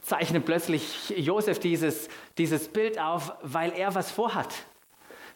zeichnet 0.00 0.46
plötzlich 0.46 1.10
Josef 1.10 1.58
dieses, 1.58 2.08
dieses 2.38 2.68
Bild 2.68 2.98
auf, 2.98 3.34
weil 3.42 3.72
er 3.72 3.94
was 3.94 4.10
vorhat. 4.10 4.48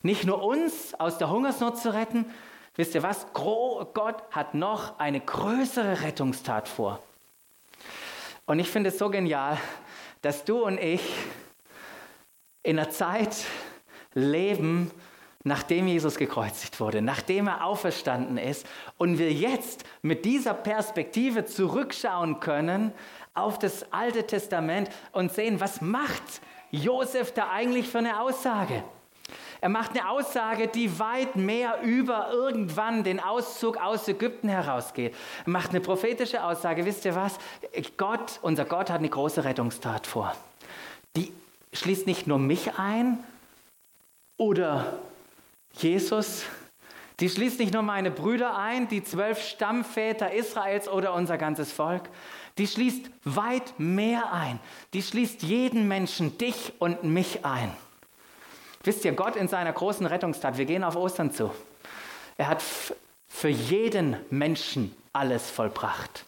Nicht 0.02 0.24
nur 0.24 0.42
uns 0.42 0.94
aus 0.94 1.18
der 1.18 1.30
Hungersnot 1.30 1.78
zu 1.78 1.92
retten, 1.92 2.24
wisst 2.76 2.94
ihr 2.94 3.02
was? 3.02 3.26
Gott 3.34 4.22
hat 4.30 4.54
noch 4.54 4.98
eine 4.98 5.20
größere 5.20 6.02
Rettungstat 6.02 6.68
vor. 6.68 7.02
Und 8.46 8.58
ich 8.58 8.68
finde 8.68 8.88
es 8.88 8.98
so 8.98 9.10
genial, 9.10 9.58
dass 10.22 10.44
du 10.44 10.64
und 10.64 10.78
ich 10.78 11.02
in 12.62 12.78
einer 12.78 12.90
Zeit 12.90 13.36
leben, 14.14 14.90
nachdem 15.44 15.86
Jesus 15.86 16.16
gekreuzigt 16.16 16.80
wurde, 16.80 17.00
nachdem 17.02 17.48
er 17.48 17.64
auferstanden 17.64 18.38
ist 18.38 18.66
und 18.98 19.18
wir 19.18 19.32
jetzt 19.32 19.84
mit 20.02 20.24
dieser 20.24 20.54
Perspektive 20.54 21.44
zurückschauen 21.44 22.40
können 22.40 22.92
auf 23.34 23.58
das 23.58 23.92
Alte 23.92 24.26
Testament 24.26 24.90
und 25.12 25.32
sehen, 25.32 25.60
was 25.60 25.80
macht 25.80 26.40
Josef 26.70 27.32
da 27.32 27.50
eigentlich 27.50 27.88
für 27.88 27.98
eine 27.98 28.20
Aussage? 28.20 28.82
Er 29.60 29.68
macht 29.68 29.90
eine 29.90 30.08
Aussage, 30.08 30.68
die 30.68 30.98
weit 30.98 31.36
mehr 31.36 31.80
über 31.82 32.30
irgendwann 32.32 33.04
den 33.04 33.20
Auszug 33.20 33.76
aus 33.76 34.08
Ägypten 34.08 34.48
herausgeht. 34.48 35.14
Er 35.44 35.50
macht 35.50 35.70
eine 35.70 35.80
prophetische 35.80 36.42
Aussage. 36.42 36.84
Wisst 36.84 37.04
ihr 37.04 37.14
was? 37.14 37.38
Gott, 37.96 38.38
unser 38.42 38.64
Gott 38.64 38.90
hat 38.90 38.98
eine 38.98 39.08
große 39.08 39.44
Rettungstat 39.44 40.06
vor. 40.06 40.34
Die 41.16 41.32
schließt 41.72 42.06
nicht 42.06 42.26
nur 42.26 42.38
mich 42.38 42.78
ein 42.78 43.18
oder 44.36 44.98
Jesus, 45.74 46.44
die 47.20 47.28
schließt 47.28 47.60
nicht 47.60 47.74
nur 47.74 47.82
meine 47.82 48.10
Brüder 48.10 48.56
ein, 48.56 48.88
die 48.88 49.04
zwölf 49.04 49.42
Stammväter 49.46 50.32
Israels 50.32 50.88
oder 50.88 51.12
unser 51.12 51.36
ganzes 51.36 51.70
Volk, 51.70 52.08
die 52.56 52.66
schließt 52.66 53.10
weit 53.24 53.78
mehr 53.78 54.32
ein. 54.32 54.58
Die 54.94 55.02
schließt 55.02 55.42
jeden 55.42 55.86
Menschen, 55.86 56.38
dich 56.38 56.72
und 56.78 57.04
mich 57.04 57.44
ein. 57.44 57.70
Wisst 58.82 59.04
ihr, 59.04 59.12
Gott 59.12 59.36
in 59.36 59.48
seiner 59.48 59.72
großen 59.72 60.06
Rettungstat, 60.06 60.58
wir 60.58 60.64
gehen 60.64 60.84
auf 60.84 60.96
Ostern 60.96 61.32
zu. 61.32 61.50
Er 62.36 62.48
hat 62.48 62.62
für 63.28 63.48
jeden 63.48 64.16
Menschen 64.30 64.94
alles 65.12 65.50
vollbracht. 65.50 66.24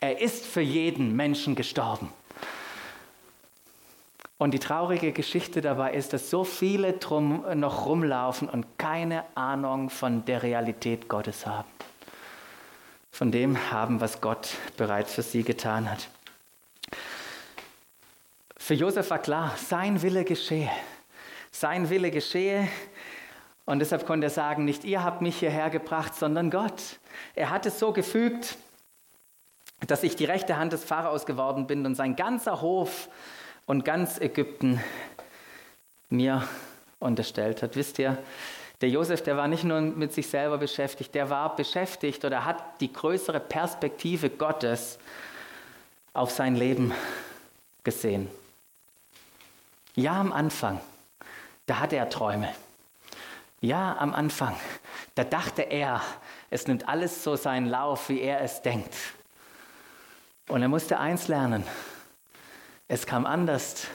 Er 0.00 0.20
ist 0.20 0.44
für 0.44 0.60
jeden 0.60 1.16
Menschen 1.16 1.54
gestorben. 1.54 2.12
Und 4.38 4.50
die 4.52 4.58
traurige 4.58 5.12
Geschichte 5.12 5.62
dabei 5.62 5.94
ist, 5.94 6.12
dass 6.12 6.28
so 6.28 6.44
viele 6.44 6.94
drum 6.94 7.44
noch 7.54 7.86
rumlaufen 7.86 8.50
und 8.50 8.66
keine 8.78 9.24
Ahnung 9.34 9.88
von 9.88 10.26
der 10.26 10.42
Realität 10.42 11.08
Gottes 11.08 11.46
haben 11.46 11.64
von 13.16 13.32
dem 13.32 13.70
haben, 13.70 14.02
was 14.02 14.20
Gott 14.20 14.50
bereits 14.76 15.14
für 15.14 15.22
sie 15.22 15.42
getan 15.42 15.90
hat. 15.90 16.08
Für 18.58 18.74
Josef 18.74 19.08
war 19.08 19.20
klar, 19.20 19.54
sein 19.56 20.02
Wille 20.02 20.24
geschehe. 20.24 20.70
Sein 21.50 21.90
Wille 21.90 22.10
geschehe. 22.10 22.68
Und 23.64 23.80
deshalb 23.80 24.06
konnte 24.06 24.26
er 24.26 24.30
sagen, 24.30 24.64
nicht 24.64 24.84
ihr 24.84 25.02
habt 25.02 25.22
mich 25.22 25.38
hierher 25.38 25.70
gebracht, 25.70 26.14
sondern 26.14 26.50
Gott. 26.50 26.98
Er 27.34 27.50
hat 27.50 27.66
es 27.66 27.78
so 27.78 27.92
gefügt, 27.92 28.56
dass 29.86 30.02
ich 30.02 30.16
die 30.16 30.24
rechte 30.24 30.56
Hand 30.56 30.72
des 30.72 30.84
Pharaos 30.84 31.26
geworden 31.26 31.66
bin 31.66 31.84
und 31.84 31.94
sein 31.94 32.16
ganzer 32.16 32.60
Hof 32.60 33.08
und 33.66 33.84
ganz 33.84 34.20
Ägypten 34.20 34.80
mir 36.08 36.46
unterstellt 36.98 37.62
hat. 37.62 37.76
Wisst 37.76 37.98
ihr, 37.98 38.16
der 38.80 38.90
Josef, 38.90 39.22
der 39.22 39.36
war 39.36 39.48
nicht 39.48 39.64
nur 39.64 39.80
mit 39.80 40.12
sich 40.12 40.28
selber 40.28 40.58
beschäftigt, 40.58 41.14
der 41.14 41.30
war 41.30 41.56
beschäftigt 41.56 42.24
oder 42.24 42.44
hat 42.44 42.80
die 42.80 42.92
größere 42.92 43.40
Perspektive 43.40 44.30
Gottes 44.30 44.98
auf 46.12 46.30
sein 46.30 46.56
Leben 46.56 46.92
gesehen. 47.84 48.28
Ja, 49.94 50.20
am 50.20 50.32
Anfang, 50.32 50.80
da 51.66 51.80
hatte 51.80 51.96
er 51.96 52.08
Träume. 52.08 52.54
Ja, 53.60 53.96
am 53.98 54.14
Anfang, 54.14 54.56
da 55.14 55.24
dachte 55.24 55.62
er, 55.62 56.02
es 56.50 56.66
nimmt 56.66 56.88
alles 56.88 57.24
so 57.24 57.36
seinen 57.36 57.66
Lauf, 57.66 58.08
wie 58.08 58.20
er 58.20 58.40
es 58.40 58.62
denkt. 58.62 58.94
Und 60.48 60.62
er 60.62 60.68
musste 60.68 60.98
eins 60.98 61.28
lernen. 61.28 61.64
Es 62.88 63.06
kam 63.06 63.26
anders 63.26 63.88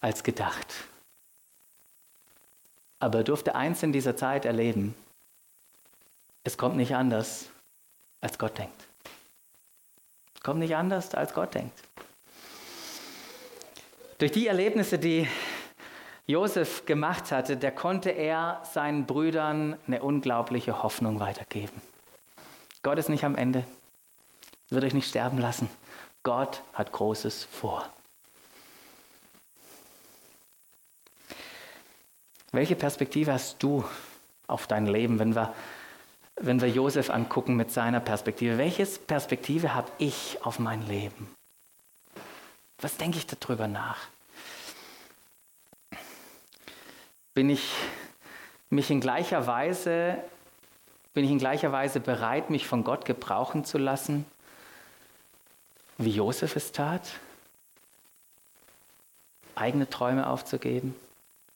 als 0.00 0.22
gedacht. 0.22 0.66
Aber 3.00 3.18
er 3.18 3.24
durfte 3.24 3.54
eins 3.54 3.82
in 3.82 3.92
dieser 3.92 4.16
Zeit 4.16 4.44
erleben. 4.44 4.94
Es 6.44 6.56
kommt 6.56 6.76
nicht 6.76 6.94
anders, 6.94 7.46
als 8.20 8.38
Gott 8.38 8.56
denkt. 8.56 8.86
Es 10.34 10.40
kommt 10.40 10.60
nicht 10.60 10.74
anders, 10.74 11.14
als 11.14 11.34
Gott 11.34 11.54
denkt. 11.54 11.78
Durch 14.18 14.32
die 14.32 14.46
Erlebnisse, 14.46 14.98
die 14.98 15.28
Josef 16.28 16.84
gemacht 16.84 17.32
hatte, 17.32 17.56
der 17.56 17.72
konnte 17.72 18.10
er 18.10 18.60
seinen 18.70 19.06
Brüdern 19.06 19.78
eine 19.86 20.02
unglaubliche 20.02 20.82
Hoffnung 20.82 21.20
weitergeben. 21.20 21.80
Gott 22.82 22.98
ist 22.98 23.08
nicht 23.08 23.24
am 23.24 23.34
Ende, 23.34 23.64
wird 24.68 24.84
euch 24.84 24.92
nicht 24.92 25.08
sterben 25.08 25.38
lassen. 25.38 25.70
Gott 26.22 26.62
hat 26.74 26.92
Großes 26.92 27.44
vor. 27.44 27.88
Welche 32.52 32.76
Perspektive 32.76 33.32
hast 33.32 33.62
du 33.62 33.82
auf 34.48 34.66
dein 34.66 34.84
Leben, 34.84 35.18
wenn 35.18 35.34
wir, 35.34 35.54
wenn 36.36 36.60
wir 36.60 36.68
Josef 36.68 37.08
angucken 37.08 37.56
mit 37.56 37.72
seiner 37.72 38.00
Perspektive? 38.00 38.58
Welche 38.58 38.84
Perspektive 38.84 39.74
habe 39.74 39.90
ich 39.96 40.38
auf 40.42 40.58
mein 40.58 40.86
Leben? 40.86 41.34
Was 42.82 42.98
denke 42.98 43.16
ich 43.16 43.26
darüber 43.26 43.66
nach? 43.66 44.08
Bin 47.38 47.50
ich 47.50 47.70
mich 48.68 48.90
in 48.90 49.00
gleicher 49.00 49.46
Weise 49.46 50.18
bin 51.14 51.24
ich 51.24 51.30
in 51.30 51.38
gleicher 51.38 51.70
Weise 51.70 52.00
bereit, 52.00 52.50
mich 52.50 52.66
von 52.66 52.82
Gott 52.82 53.04
gebrauchen 53.04 53.64
zu 53.64 53.78
lassen, 53.78 54.24
wie 55.98 56.10
Josef 56.10 56.56
es 56.56 56.72
tat? 56.72 57.02
Eigene 59.54 59.88
Träume 59.88 60.28
aufzugeben, 60.28 60.96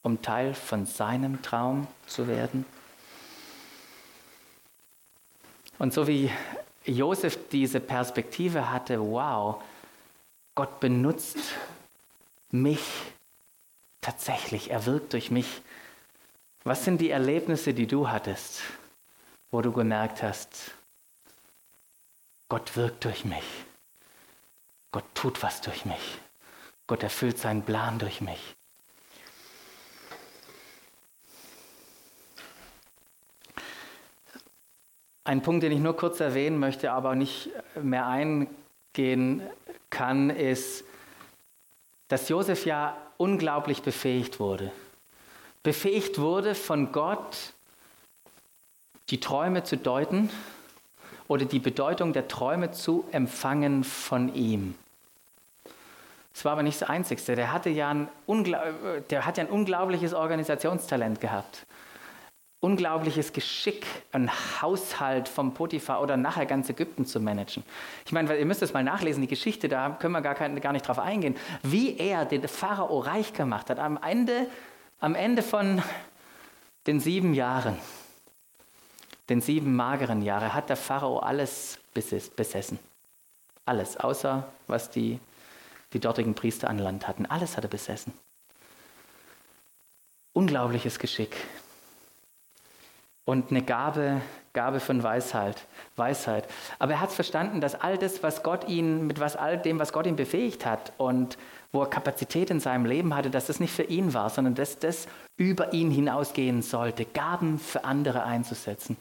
um 0.03 0.23
Teil 0.23 0.55
von 0.55 0.87
seinem 0.87 1.43
Traum 1.43 1.89
zu 2.07 2.29
werden? 2.29 2.65
Und 5.81 5.93
so 5.93 6.07
wie 6.07 6.31
Josef 6.85 7.37
diese 7.51 7.81
Perspektive 7.81 8.71
hatte, 8.71 9.01
wow, 9.01 9.61
Gott 10.55 10.79
benutzt 10.79 11.39
mich 12.53 12.85
tatsächlich, 14.01 14.71
er 14.71 14.87
wirkt 14.87 15.15
durch 15.15 15.31
mich. 15.31 15.62
Was 16.64 16.85
sind 16.85 17.00
die 17.00 17.11
Erlebnisse, 17.11 17.75
die 17.75 17.87
du 17.87 18.09
hattest, 18.09 18.62
wo 19.50 19.62
du 19.62 19.73
gemerkt 19.73 20.23
hast, 20.23 20.73
Gott 22.49 22.76
wirkt 22.76 23.04
durch 23.04 23.25
mich, 23.25 23.45
Gott 24.92 25.04
tut 25.14 25.42
was 25.42 25.61
durch 25.61 25.85
mich, 25.85 26.19
Gott 26.87 27.02
erfüllt 27.02 27.38
seinen 27.38 27.62
Plan 27.62 27.99
durch 27.99 28.21
mich. 28.21 28.54
Ein 35.25 35.42
Punkt, 35.42 35.62
den 35.62 35.73
ich 35.73 35.81
nur 35.81 35.97
kurz 35.97 36.21
erwähnen 36.21 36.59
möchte, 36.59 36.92
aber 36.92 37.14
nicht 37.14 37.50
mehr 37.81 38.07
eingehen 38.07 39.42
kann, 39.88 40.31
ist, 40.31 40.85
dass 42.09 42.28
Josef 42.28 42.66
ja 42.66 42.97
unglaublich 43.16 43.83
befähigt 43.83 44.38
wurde. 44.40 44.73
Befähigt 45.62 46.19
wurde 46.19 46.54
von 46.54 46.92
Gott, 46.92 47.52
die 49.11 49.21
Träume 49.21 49.64
zu 49.64 49.76
deuten 49.76 50.31
oder 51.28 51.45
die 51.45 51.59
Bedeutung 51.59 52.12
der 52.12 52.28
Träume 52.28 52.73
zu 52.73 53.04
empfangen 53.12 53.85
von 53.85 54.35
ihm. 54.35 54.75
Das 56.33 56.45
war 56.45 56.52
aber 56.52 56.62
nicht 56.62 56.81
das 56.81 56.88
Einzige. 56.88 57.37
Der, 57.37 57.61
ja 57.66 57.90
ein, 57.90 58.09
der 59.10 59.26
hat 59.26 59.37
ja 59.37 59.45
ein 59.45 59.50
unglaubliches 59.50 60.15
Organisationstalent 60.15 61.21
gehabt 61.21 61.67
unglaubliches 62.63 63.32
Geschick, 63.32 63.84
einen 64.13 64.30
Haushalt 64.63 65.28
vom 65.28 65.52
Potiphar 65.52 66.00
oder 66.00 66.17
nachher 66.17 66.47
ganz 66.47 66.71
Ägypten 66.71 67.04
zu 67.04 67.19
managen. 67.19 67.65
Ich 68.06 68.13
meine, 68.13 68.39
ihr 68.39 68.47
müsst 68.47 68.63
es 68.63 68.73
mal 68.73 68.84
nachlesen, 68.84 69.21
die 69.21 69.26
Geschichte, 69.26 69.69
da 69.69 69.91
können 69.99 70.13
wir 70.13 70.21
gar, 70.21 70.37
kein, 70.37 70.58
gar 70.60 70.73
nicht 70.73 70.87
drauf 70.87 71.00
eingehen, 71.00 71.37
wie 71.65 71.99
er 71.99 72.25
den 72.25 72.47
Pharao 72.47 73.00
reich 73.00 73.32
gemacht 73.32 73.69
hat. 73.69 73.80
Am 73.80 73.99
Ende, 74.00 74.47
am 75.02 75.17
Ende 75.17 75.43
von 75.43 75.82
den 76.86 77.00
sieben 77.00 77.34
Jahren, 77.34 77.76
den 79.28 79.41
sieben 79.41 79.75
mageren 79.75 80.23
Jahren, 80.23 80.54
hat 80.54 80.69
der 80.69 80.76
Pharao 80.76 81.19
alles 81.19 81.78
besessen. 81.93 82.78
Alles, 83.67 83.97
außer 83.97 84.47
was 84.69 84.91
die, 84.91 85.19
die 85.93 85.99
dortigen 85.99 86.34
Priester 86.34 86.71
an 86.71 86.78
Land 86.78 87.08
hatten. 87.08 87.26
Alles 87.26 87.56
hat 87.56 87.65
er 87.65 87.71
besessen. 87.71 88.12
Unglaubliches 90.32 90.99
Geschick 90.99 91.36
und 93.25 93.50
eine 93.50 93.62
Gabe, 93.62 94.21
Gabe 94.52 94.80
von 94.80 95.02
Weisheit, 95.02 95.67
Weisheit. 95.97 96.47
Aber 96.78 96.93
er 96.93 97.00
hat 97.00 97.12
verstanden, 97.12 97.60
dass 97.60 97.80
all 97.80 97.99
das, 97.99 98.23
was 98.23 98.43
Gott 98.43 98.69
ihn, 98.69 99.06
mit 99.06 99.21
was 99.21 99.36
all 99.36 99.58
dem, 99.58 99.78
was 99.78 99.93
Gott 99.93 100.06
ihn 100.06 100.17
befähigt 100.17 100.65
hat 100.65 100.93
und 100.97 101.38
wo 101.73 101.80
er 101.80 101.89
Kapazität 101.89 102.50
in 102.50 102.61
seinem 102.61 102.85
Leben 102.85 103.15
hatte, 103.15 103.30
dass 103.30 103.47
das 103.47 103.58
nicht 103.58 103.75
für 103.75 103.85
ihn 103.85 104.13
war, 104.13 104.28
sondern 104.28 104.54
dass 104.54 104.78
das 104.78 105.08
über 105.39 105.73
ihn 105.73 105.91
hinausgehen 105.91 106.61
sollte, 106.63 107.06
Gaben 107.06 107.58
für 107.58 107.85
andere 107.85 108.25
einzusetzen. 108.25 108.99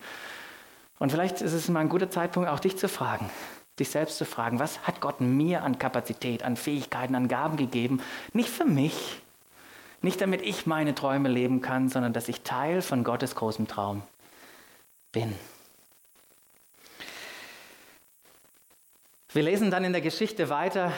Und 0.97 1.11
vielleicht 1.11 1.41
ist 1.41 1.53
es 1.53 1.67
mal 1.67 1.81
ein 1.81 1.89
guter 1.89 2.09
Zeitpunkt, 2.09 2.49
auch 2.49 2.59
dich 2.59 2.77
zu 2.77 2.87
fragen, 2.87 3.29
dich 3.77 3.89
selbst 3.89 4.17
zu 4.17 4.25
fragen, 4.25 4.59
was 4.59 4.87
hat 4.87 5.01
Gott 5.01 5.19
mir 5.19 5.63
an 5.63 5.79
Kapazität, 5.79 6.43
an 6.43 6.55
Fähigkeiten, 6.55 7.15
an 7.15 7.27
Gaben 7.27 7.57
gegeben? 7.57 8.01
Nicht 8.31 8.49
für 8.49 8.65
mich, 8.65 9.21
nicht 10.01 10.21
damit 10.21 10.41
ich 10.41 10.65
meine 10.65 10.95
Träume 10.95 11.27
leben 11.27 11.61
kann, 11.61 11.89
sondern 11.89 12.13
dass 12.13 12.29
ich 12.29 12.41
Teil 12.41 12.81
von 12.81 13.03
Gottes 13.03 13.35
großem 13.35 13.67
Traum 13.67 14.01
bin. 15.11 15.35
Wir 19.33 19.43
lesen 19.43 19.71
dann 19.71 19.83
in 19.83 19.93
der 19.93 20.01
Geschichte 20.01 20.49
weiter, 20.49 20.91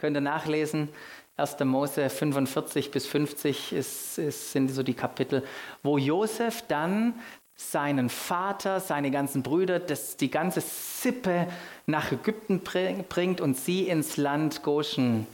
könnt 0.00 0.16
ihr 0.16 0.22
nachlesen, 0.22 0.88
1. 1.36 1.60
Mose 1.60 2.08
45 2.08 2.90
bis 2.90 3.06
50 3.06 3.72
ist, 3.74 4.18
ist, 4.18 4.52
sind 4.52 4.70
so 4.70 4.82
die 4.82 4.94
Kapitel, 4.94 5.44
wo 5.82 5.98
Josef 5.98 6.62
dann 6.68 7.14
seinen 7.54 8.08
Vater, 8.08 8.80
seine 8.80 9.10
ganzen 9.10 9.42
Brüder, 9.42 9.78
das, 9.78 10.16
die 10.16 10.30
ganze 10.30 10.62
Sippe 10.62 11.46
nach 11.84 12.10
Ägypten 12.12 12.60
bringt 12.60 13.42
und 13.42 13.58
sie 13.58 13.88
ins 13.88 14.16
Land 14.16 14.62
Goshen 14.62 15.26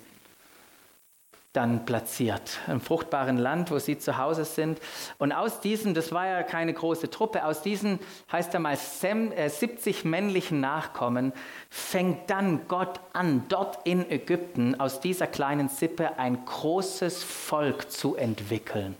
dann 1.56 1.86
platziert. 1.86 2.60
Im 2.66 2.80
fruchtbaren 2.80 3.38
Land, 3.38 3.70
wo 3.70 3.78
sie 3.78 3.98
zu 3.98 4.18
Hause 4.18 4.44
sind. 4.44 4.78
Und 5.18 5.32
aus 5.32 5.60
diesen, 5.60 5.94
das 5.94 6.12
war 6.12 6.26
ja 6.26 6.42
keine 6.42 6.72
große 6.74 7.10
Truppe, 7.10 7.44
aus 7.44 7.62
diesen, 7.62 7.98
heißt 8.30 8.52
er 8.54 8.60
mal, 8.60 8.76
70 8.76 10.04
äh, 10.04 10.08
männlichen 10.08 10.60
Nachkommen, 10.60 11.32
fängt 11.70 12.28
dann 12.30 12.68
Gott 12.68 13.00
an, 13.12 13.44
dort 13.48 13.78
in 13.84 14.10
Ägypten, 14.10 14.78
aus 14.78 15.00
dieser 15.00 15.26
kleinen 15.26 15.68
Sippe 15.68 16.18
ein 16.18 16.44
großes 16.44 17.22
Volk 17.22 17.90
zu 17.90 18.16
entwickeln. 18.16 18.96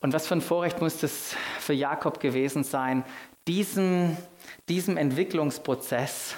Und 0.00 0.12
was 0.12 0.26
für 0.26 0.34
ein 0.34 0.40
Vorrecht 0.40 0.80
muss 0.80 0.98
das 0.98 1.34
für 1.58 1.72
Jakob 1.72 2.20
gewesen 2.20 2.64
sein, 2.64 3.04
diesem, 3.46 4.16
diesem 4.68 4.96
Entwicklungsprozess 4.96 6.36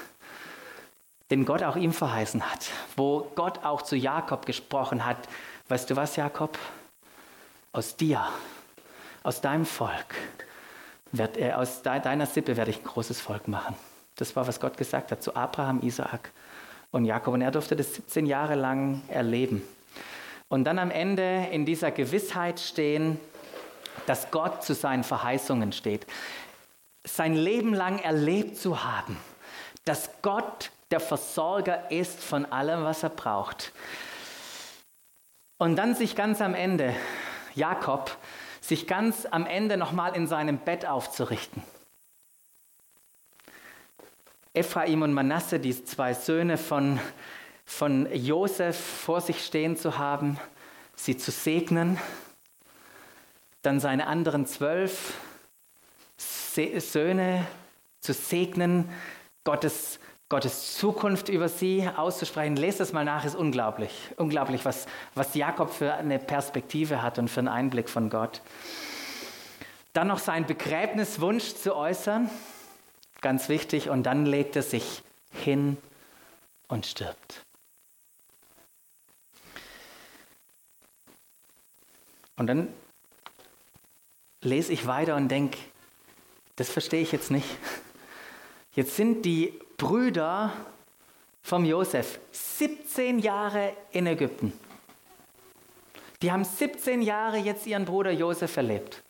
den 1.31 1.45
Gott 1.45 1.63
auch 1.63 1.77
ihm 1.77 1.93
verheißen 1.93 2.51
hat, 2.51 2.71
wo 2.97 3.31
Gott 3.35 3.65
auch 3.65 3.83
zu 3.83 3.97
Jakob 3.97 4.47
gesprochen 4.47 5.05
hat, 5.05 5.29
weißt 5.69 5.91
du 5.91 5.97
was, 5.97 6.17
Jakob? 6.17 6.59
Aus 7.73 7.97
dir, 7.97 8.27
aus 9.23 9.41
deinem 9.41 9.67
Volk, 9.67 10.15
wird 11.13 11.37
er, 11.37 11.59
aus 11.59 11.83
deiner 11.83 12.27
Sippe 12.27 12.57
werde 12.57 12.71
ich 12.71 12.79
ein 12.79 12.85
großes 12.85 13.21
Volk 13.21 13.47
machen. 13.49 13.77
Das 14.17 14.35
war, 14.35 14.47
was 14.47 14.59
Gott 14.59 14.77
gesagt 14.77 15.13
hat 15.13 15.23
zu 15.23 15.37
Abraham, 15.37 15.81
Isaak 15.83 16.33
und 16.91 17.05
Jakob. 17.05 17.35
Und 17.35 17.43
er 17.43 17.51
durfte 17.51 17.77
das 17.77 17.95
17 17.95 18.27
Jahre 18.27 18.55
lang 18.55 19.03
erleben. 19.09 19.63
Und 20.49 20.65
dann 20.65 20.79
am 20.79 20.91
Ende 20.91 21.49
in 21.53 21.67
dieser 21.67 21.91
Gewissheit 21.91 22.59
stehen, 22.59 23.21
dass 24.07 24.31
Gott 24.31 24.65
zu 24.65 24.75
seinen 24.75 25.05
Verheißungen 25.05 25.73
steht. 25.73 26.07
Sein 27.05 27.35
Leben 27.35 27.75
lang 27.75 27.99
erlebt 27.99 28.57
zu 28.57 28.83
haben, 28.83 29.17
dass 29.85 30.11
Gott 30.23 30.71
der 30.91 31.01
Versorger 31.01 31.91
ist 31.91 32.21
von 32.21 32.47
allem, 32.47 32.85
was 32.85 33.03
er 33.03 33.11
braucht. 33.11 33.73
Und 35.59 35.77
dann 35.77 35.95
sich 35.95 36.17
ganz 36.17 36.41
am 36.41 36.55
Ende, 36.55 36.95
Jakob, 37.55 38.17
sich 38.61 38.87
ganz 38.87 39.27
am 39.27 39.47
Ende 39.47 39.77
nochmal 39.77 40.15
in 40.15 40.27
seinem 40.27 40.59
Bett 40.59 40.87
aufzurichten. 40.87 41.63
Ephraim 44.55 45.03
und 45.03 45.13
Manasse, 45.13 45.61
die 45.61 45.85
zwei 45.85 46.15
Söhne 46.15 46.59
von, 46.59 46.99
von 47.65 48.13
Josef 48.15 48.79
vor 48.79 49.21
sich 49.21 49.45
stehen 49.45 49.77
zu 49.77 49.99
haben, 49.99 50.39
sie 50.97 51.17
zu 51.17 51.31
segnen, 51.31 51.99
dann 53.63 53.81
seine 53.81 54.07
anderen 54.07 54.47
zwölf 54.47 55.15
Söhne 56.17 57.47
zu 58.01 58.13
segnen, 58.13 58.91
Gottes, 59.45 60.01
Gottes 60.29 60.77
Zukunft 60.77 61.31
über 61.31 61.49
sie 61.49 61.89
auszusprechen. 61.89 62.57
Lest 62.57 62.81
das 62.81 62.93
mal 62.93 63.05
nach, 63.05 63.25
ist 63.25 63.35
unglaublich. 63.35 64.11
Unglaublich, 64.17 64.65
was, 64.67 64.87
was 65.15 65.35
Jakob 65.35 65.71
für 65.71 65.95
eine 65.95 66.19
Perspektive 66.19 67.01
hat 67.01 67.19
und 67.19 67.29
für 67.29 67.41
einen 67.41 67.49
Einblick 67.49 67.89
von 67.89 68.11
Gott. 68.11 68.43
Dann 69.95 70.09
noch 70.09 70.19
sein 70.19 70.47
Begräbniswunsch 70.47 71.55
zu 71.55 71.75
äußern, 71.75 72.29
ganz 73.23 73.49
wichtig, 73.49 73.89
und 73.89 74.03
dann 74.03 74.27
legt 74.27 74.55
er 74.55 74.63
sich 74.63 75.03
hin 75.33 75.79
und 76.69 76.85
stirbt. 76.85 77.43
Und 82.37 82.49
dann 82.49 82.69
lese 84.43 84.75
ich 84.75 84.87
weiter 84.87 85.17
und 85.17 85.29
denke, 85.29 85.59
das 86.57 86.69
verstehe 86.69 87.01
ich 87.01 87.13
jetzt 87.13 87.31
nicht. 87.31 87.49
Jetzt 88.75 88.95
sind 88.95 89.25
die 89.25 89.59
Brüder 89.79 90.53
vom 91.41 91.65
Josef 91.65 92.19
17 92.33 93.21
Jahre 93.21 93.73
in 93.93 94.07
Ägypten. 94.07 94.53
Die 96.21 96.33
haben 96.33 96.45
17 96.45 97.01
Jahre 97.01 97.39
jetzt 97.39 97.65
ihren 97.67 97.85
Bruder 97.85 98.11
Josef 98.11 98.57
erlebt. 98.57 99.03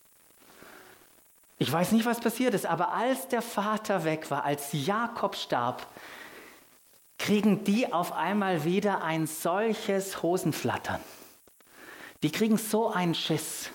Ich 1.59 1.73
weiß 1.73 1.93
nicht, 1.93 2.05
was 2.05 2.21
passiert 2.21 2.55
ist, 2.55 2.67
aber 2.67 2.93
als 2.93 3.29
der 3.29 3.43
Vater 3.43 4.05
weg 4.05 4.31
war, 4.31 4.45
als 4.45 4.69
Jakob 4.73 5.35
starb, 5.35 5.87
kriegen 7.19 7.65
die 7.65 7.91
auf 7.93 8.13
einmal 8.13 8.65
wieder 8.65 9.03
ein 9.03 9.27
solches 9.27 10.23
Hosenflattern. 10.23 11.01
Die 12.23 12.31
kriegen 12.31 12.59
so 12.59 12.91
einen 12.91 13.15
Schiss. 13.15 13.71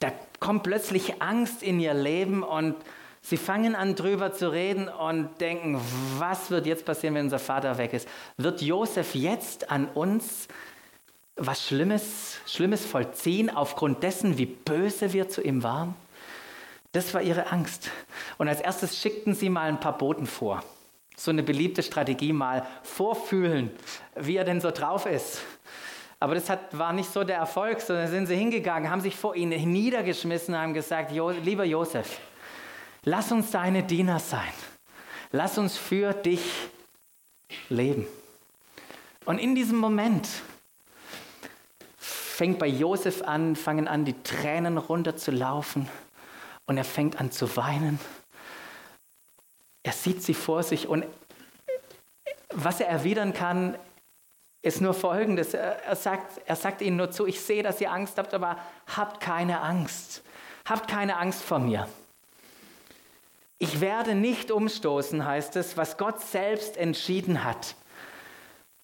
Da 0.00 0.12
kommt 0.40 0.64
plötzlich 0.64 1.22
Angst 1.22 1.62
in 1.62 1.78
ihr 1.78 1.94
Leben 1.94 2.42
und 2.42 2.74
sie 3.24 3.38
fangen 3.38 3.74
an 3.74 3.94
drüber 3.94 4.32
zu 4.32 4.52
reden 4.52 4.88
und 4.88 5.40
denken, 5.40 5.80
was 6.18 6.50
wird 6.50 6.66
jetzt 6.66 6.84
passieren, 6.84 7.14
wenn 7.14 7.24
unser 7.24 7.38
Vater 7.38 7.78
weg 7.78 7.92
ist? 7.92 8.06
Wird 8.36 8.62
Josef 8.62 9.14
jetzt 9.14 9.70
an 9.70 9.88
uns 9.88 10.46
was 11.36 11.66
Schlimmes, 11.66 12.38
Schlimmes 12.46 12.84
vollziehen 12.86 13.50
aufgrund 13.50 14.02
dessen, 14.02 14.38
wie 14.38 14.46
böse 14.46 15.12
wir 15.12 15.28
zu 15.28 15.42
ihm 15.42 15.64
waren? 15.64 15.96
Das 16.92 17.12
war 17.12 17.22
ihre 17.22 17.50
Angst. 17.50 17.90
Und 18.38 18.46
als 18.46 18.60
erstes 18.60 19.00
schickten 19.00 19.34
sie 19.34 19.48
mal 19.48 19.68
ein 19.68 19.80
paar 19.80 19.98
Boten 19.98 20.26
vor. 20.26 20.62
So 21.16 21.32
eine 21.32 21.42
beliebte 21.42 21.82
Strategie 21.82 22.32
mal 22.32 22.64
vorfühlen, 22.84 23.70
wie 24.14 24.36
er 24.36 24.44
denn 24.44 24.60
so 24.60 24.70
drauf 24.70 25.06
ist. 25.06 25.40
Aber 26.20 26.34
das 26.34 26.48
hat, 26.48 26.78
war 26.78 26.92
nicht 26.92 27.12
so 27.12 27.24
der 27.24 27.38
Erfolg, 27.38 27.80
sondern 27.80 28.08
sind 28.08 28.26
sie 28.26 28.36
hingegangen, 28.36 28.90
haben 28.90 29.00
sich 29.00 29.16
vor 29.16 29.34
ihn 29.34 29.48
niedergeschmissen 29.48 30.56
haben 30.56 30.72
gesagt, 30.72 31.10
jo, 31.10 31.30
lieber 31.30 31.64
Josef, 31.64 32.20
lass 33.04 33.32
uns 33.32 33.50
deine 33.50 33.82
Diener 33.82 34.18
sein. 34.18 34.52
Lass 35.30 35.58
uns 35.58 35.76
für 35.76 36.12
dich 36.12 36.42
leben. 37.68 38.06
Und 39.24 39.38
in 39.38 39.54
diesem 39.54 39.78
Moment 39.78 40.28
fängt 41.96 42.58
bei 42.58 42.66
Josef 42.66 43.22
an, 43.22 43.56
fangen 43.56 43.88
an, 43.88 44.04
die 44.04 44.20
Tränen 44.22 44.78
runterzulaufen 44.78 45.88
und 46.66 46.76
er 46.76 46.84
fängt 46.84 47.20
an 47.20 47.30
zu 47.30 47.56
weinen. 47.56 47.98
Er 49.82 49.92
sieht 49.92 50.22
sie 50.22 50.34
vor 50.34 50.62
sich 50.62 50.88
und 50.88 51.04
was 52.50 52.80
er 52.80 52.88
erwidern 52.88 53.34
kann, 53.34 53.76
ist 54.62 54.80
nur 54.80 54.94
folgendes. 54.94 55.52
Er 55.52 55.96
sagt, 55.96 56.40
er 56.46 56.56
sagt 56.56 56.80
ihnen 56.80 56.96
nur 56.96 57.10
zu, 57.10 57.26
ich 57.26 57.40
sehe, 57.40 57.62
dass 57.62 57.80
ihr 57.80 57.92
Angst 57.92 58.16
habt, 58.16 58.32
aber 58.32 58.56
habt 58.96 59.20
keine 59.20 59.60
Angst. 59.60 60.22
Habt 60.64 60.88
keine 60.88 61.16
Angst 61.18 61.42
vor 61.42 61.58
mir. 61.58 61.88
Ich 63.64 63.80
werde 63.80 64.14
nicht 64.14 64.50
umstoßen, 64.50 65.24
heißt 65.24 65.56
es, 65.56 65.78
was 65.78 65.96
Gott 65.96 66.20
selbst 66.20 66.76
entschieden 66.76 67.44
hat. 67.44 67.76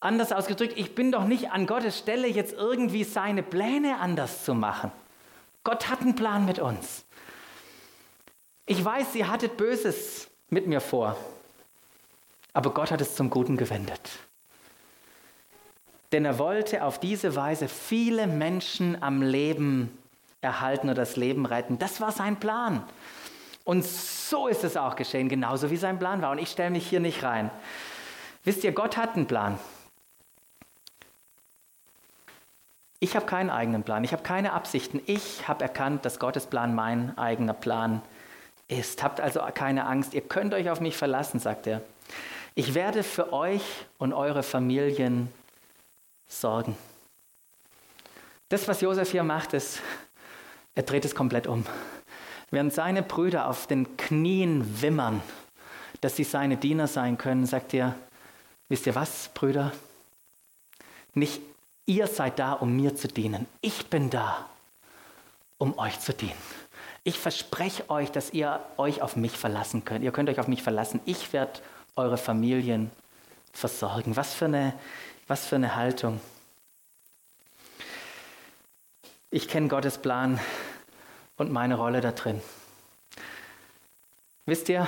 Anders 0.01 0.33
ausgedrückt, 0.33 0.73
ich 0.77 0.95
bin 0.95 1.13
doch 1.13 1.25
nicht 1.25 1.51
an 1.51 1.67
Gottes 1.67 1.99
Stelle, 1.99 2.27
jetzt 2.27 2.55
irgendwie 2.55 3.05
seine 3.05 3.43
Pläne 3.43 3.99
anders 3.99 4.43
zu 4.43 4.55
machen. 4.55 4.91
Gott 5.65 5.91
hat 5.91 6.01
einen 6.01 6.15
Plan 6.15 6.47
mit 6.47 6.61
uns. 6.61 7.05
Ich 8.65 8.83
weiß, 8.83 9.15
ihr 9.17 9.31
hattet 9.31 9.59
Böses 9.59 10.29
mit 10.49 10.67
mir 10.67 10.81
vor, 10.81 11.15
aber 12.55 12.73
Gott 12.73 12.91
hat 12.91 13.03
es 13.03 13.15
zum 13.15 13.29
Guten 13.29 13.59
gewendet. 13.59 14.01
Denn 16.11 16.25
er 16.25 16.39
wollte 16.39 16.85
auf 16.85 16.99
diese 16.99 17.37
Weise 17.37 17.69
viele 17.69 18.27
Menschen 18.27 19.03
am 19.03 19.21
Leben 19.21 19.91
erhalten 20.41 20.87
oder 20.87 21.03
das 21.03 21.17
Leben 21.17 21.45
retten. 21.45 21.79
Das 21.79 22.01
war 22.01 22.13
sein 22.13 22.41
Plan. 22.41 22.83
Und 23.71 23.85
so 23.85 24.49
ist 24.49 24.65
es 24.65 24.77
auch 24.77 24.97
geschehen, 24.97 25.29
genauso 25.29 25.71
wie 25.71 25.77
sein 25.77 26.01
Plan 26.01 26.23
war. 26.23 26.33
Und 26.33 26.39
ich 26.39 26.51
stelle 26.51 26.71
mich 26.71 26.89
hier 26.89 26.99
nicht 26.99 27.23
rein. 27.23 27.53
Wisst 28.43 28.65
ihr, 28.65 28.73
Gott 28.73 28.97
hat 28.97 29.15
einen 29.15 29.29
Plan. 29.29 29.61
Ich 32.99 33.15
habe 33.15 33.27
keinen 33.27 33.49
eigenen 33.49 33.85
Plan, 33.85 34.03
ich 34.03 34.13
habe 34.13 34.25
keine 34.25 34.55
Absichten. 34.55 35.01
Ich 35.07 35.47
habe 35.47 35.63
erkannt, 35.63 36.05
dass 36.05 36.19
Gottes 36.19 36.47
Plan 36.47 36.75
mein 36.75 37.17
eigener 37.17 37.53
Plan 37.55 38.03
ist. 38.67 39.05
Habt 39.05 39.21
also 39.21 39.41
keine 39.55 39.87
Angst, 39.87 40.15
ihr 40.15 40.23
könnt 40.23 40.53
euch 40.53 40.69
auf 40.69 40.81
mich 40.81 40.97
verlassen, 40.97 41.39
sagt 41.39 41.69
er. 41.69 41.81
Ich 42.57 42.75
werde 42.75 43.05
für 43.05 43.33
euch 43.33 43.63
und 43.99 44.13
eure 44.13 44.43
Familien 44.43 45.33
sorgen. 46.27 46.77
Das, 48.49 48.67
was 48.67 48.81
Josef 48.81 49.13
hier 49.13 49.23
macht, 49.23 49.55
ist, 49.55 49.79
er 50.75 50.83
dreht 50.83 51.05
es 51.05 51.15
komplett 51.15 51.47
um. 51.47 51.65
Während 52.51 52.73
seine 52.73 53.03
Brüder 53.03 53.49
auf 53.49 53.67
den 53.67 53.97
Knien 53.97 54.83
wimmern, 54.83 55.23
dass 56.01 56.17
sie 56.17 56.25
seine 56.25 56.57
Diener 56.57 56.89
sein 56.89 57.19
können, 57.19 57.47
sagt 57.47 57.75
er, 57.75 57.95
wisst 58.69 58.87
ihr 58.87 58.95
was, 58.95 59.31
Brüder? 59.35 59.73
Nicht 61.15 61.41
ihr 61.87 62.07
seid 62.07 62.39
da, 62.39 62.53
um 62.53 62.75
mir 62.77 62.95
zu 62.97 63.09
dienen. 63.09 63.47
Ich 63.61 63.87
bin 63.87 64.11
da, 64.11 64.49
um 65.59 65.79
euch 65.79 66.01
zu 66.01 66.13
dienen. 66.13 66.33
Ich 67.05 67.19
verspreche 67.19 67.89
euch, 67.89 68.11
dass 68.11 68.33
ihr 68.33 68.61
euch 68.77 69.03
auf 69.03 69.17
mich 69.17 69.33
verlassen 69.33 69.85
könnt. 69.85 70.05
Ihr 70.05 70.13
könnt 70.13 70.29
euch 70.29 70.39
auf 70.39 70.49
mich 70.49 70.63
verlassen. 70.63 71.01
Ich 71.05 71.33
werde 71.33 71.61
eure 71.97 72.19
Familien 72.19 72.91
versorgen. 73.53 74.17
Was 74.17 74.35
für 74.35 74.45
eine 74.47 74.75
was 75.31 75.47
für 75.47 75.55
eine 75.55 75.77
Haltung. 75.77 76.21
Ich 79.31 79.47
kenne 79.47 79.69
Gottes 79.69 79.97
Plan 79.97 80.41
und 81.41 81.51
meine 81.51 81.77
Rolle 81.77 82.01
da 82.01 82.13
drin. 82.13 82.41
Wisst 84.47 84.69
ihr, 84.69 84.87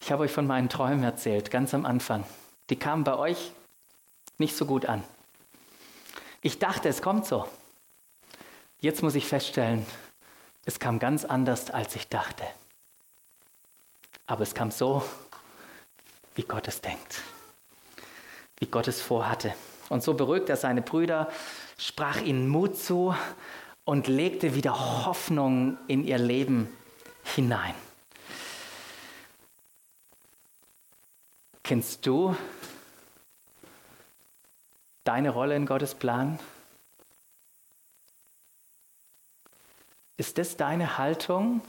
ich 0.00 0.12
habe 0.12 0.24
euch 0.24 0.30
von 0.30 0.46
meinen 0.46 0.68
Träumen 0.68 1.02
erzählt, 1.02 1.50
ganz 1.50 1.72
am 1.74 1.86
Anfang. 1.86 2.24
Die 2.70 2.78
kamen 2.78 3.04
bei 3.04 3.16
euch 3.16 3.52
nicht 4.38 4.56
so 4.56 4.66
gut 4.66 4.86
an. 4.86 5.02
Ich 6.42 6.58
dachte, 6.58 6.88
es 6.88 7.00
kommt 7.00 7.26
so. 7.26 7.48
Jetzt 8.80 9.02
muss 9.02 9.14
ich 9.14 9.26
feststellen, 9.26 9.86
es 10.66 10.78
kam 10.78 10.98
ganz 10.98 11.24
anders, 11.24 11.70
als 11.70 11.96
ich 11.96 12.08
dachte. 12.08 12.44
Aber 14.26 14.42
es 14.42 14.54
kam 14.54 14.70
so, 14.70 15.02
wie 16.34 16.42
Gott 16.42 16.68
es 16.68 16.80
denkt 16.80 17.22
wie 18.58 18.70
Gott 18.70 18.88
es 18.88 19.00
vorhatte. 19.00 19.54
Und 19.88 20.02
so 20.02 20.14
beruhigte 20.14 20.52
er 20.52 20.56
seine 20.56 20.82
Brüder, 20.82 21.30
sprach 21.76 22.22
ihnen 22.22 22.48
Mut 22.48 22.78
zu 22.78 23.14
und 23.84 24.06
legte 24.06 24.54
wieder 24.54 25.04
Hoffnung 25.04 25.78
in 25.86 26.04
ihr 26.04 26.18
Leben 26.18 26.68
hinein. 27.22 27.74
Kennst 31.62 32.06
du 32.06 32.36
deine 35.04 35.30
Rolle 35.30 35.56
in 35.56 35.66
Gottes 35.66 35.94
Plan? 35.94 36.38
Ist 40.16 40.38
das 40.38 40.56
deine 40.56 40.98
Haltung, 40.98 41.60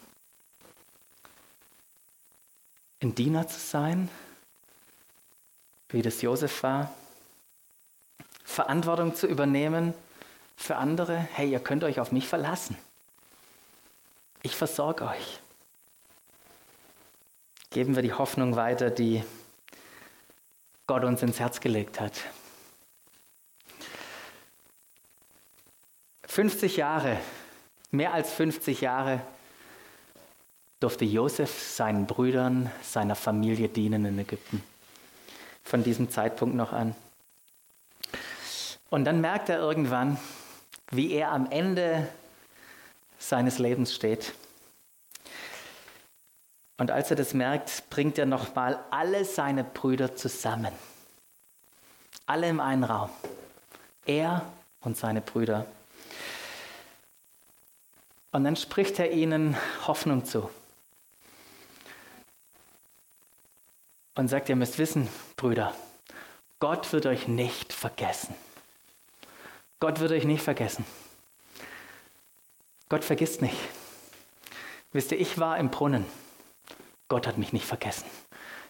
ein 3.02 3.16
Diener 3.16 3.48
zu 3.48 3.60
sein? 3.60 4.10
wie 5.96 6.02
das 6.02 6.22
Josef 6.22 6.64
war, 6.64 6.94
Verantwortung 8.44 9.16
zu 9.16 9.28
übernehmen 9.28 9.94
für 10.56 10.76
andere. 10.76 11.18
Hey, 11.18 11.50
ihr 11.52 11.60
könnt 11.60 11.84
euch 11.84 12.00
auf 12.00 12.12
mich 12.12 12.28
verlassen. 12.28 12.78
Ich 14.44 14.56
versorge 14.56 15.06
euch. 15.08 15.40
Geben 17.72 17.96
wir 17.96 18.04
die 18.04 18.14
Hoffnung 18.14 18.56
weiter, 18.56 18.90
die 18.90 19.24
Gott 20.88 21.04
uns 21.04 21.24
ins 21.24 21.40
Herz 21.40 21.60
gelegt 21.60 22.00
hat. 22.00 22.14
50 26.28 26.78
Jahre, 26.78 27.18
mehr 27.92 28.14
als 28.14 28.32
50 28.34 28.82
Jahre 28.82 29.22
durfte 30.80 31.06
Josef 31.06 31.62
seinen 31.62 32.06
Brüdern, 32.06 32.72
seiner 32.84 33.16
Familie 33.16 33.70
dienen 33.70 34.06
in 34.06 34.20
Ägypten 34.20 34.62
von 35.64 35.84
diesem 35.84 36.10
Zeitpunkt 36.10 36.56
noch 36.56 36.72
an. 36.72 36.96
Und 38.90 39.06
dann 39.06 39.20
merkt 39.20 39.50
er 39.50 39.58
irgendwann, 39.58 40.18
wie 40.92 41.12
er 41.12 41.32
am 41.32 41.50
Ende 41.50 42.08
seines 43.18 43.60
Lebens 43.60 43.94
steht. 43.94 44.34
Und 46.78 46.92
als 46.92 47.10
er 47.10 47.16
das 47.16 47.34
merkt, 47.34 47.90
bringt 47.90 48.18
er 48.18 48.26
nochmal 48.26 48.80
alle 48.92 49.26
seine 49.26 49.64
Brüder 49.64 50.16
zusammen. 50.16 50.74
Alle 52.26 52.50
im 52.50 52.60
einen 52.60 52.84
Raum. 52.84 53.10
Er 54.06 54.46
und 54.82 54.98
seine 54.98 55.22
Brüder. 55.22 55.66
Und 58.32 58.44
dann 58.44 58.56
spricht 58.56 59.00
er 59.00 59.12
ihnen 59.12 59.56
Hoffnung 59.88 60.26
zu. 60.26 60.50
Und 64.16 64.28
sagt, 64.28 64.50
ihr 64.50 64.56
müsst 64.56 64.78
wissen, 64.78 65.08
Brüder, 65.38 65.74
Gott 66.60 66.92
wird 66.94 67.06
euch 67.06 67.28
nicht 67.28 67.74
vergessen. 67.74 68.36
Gott 69.86 70.00
wird 70.00 70.14
euch 70.14 70.24
nicht 70.24 70.42
vergessen. 70.42 70.84
Gott 72.90 73.04
vergisst 73.04 73.44
nicht. 73.44 73.56
Wisst 74.94 75.12
ihr, 75.12 75.20
ich 75.20 75.38
war 75.38 75.60
im 75.60 75.70
Brunnen. 75.70 76.08
Gott 77.08 77.28
hat 77.28 77.38
mich 77.38 77.54
nicht 77.54 77.68
vergessen. 77.68 78.06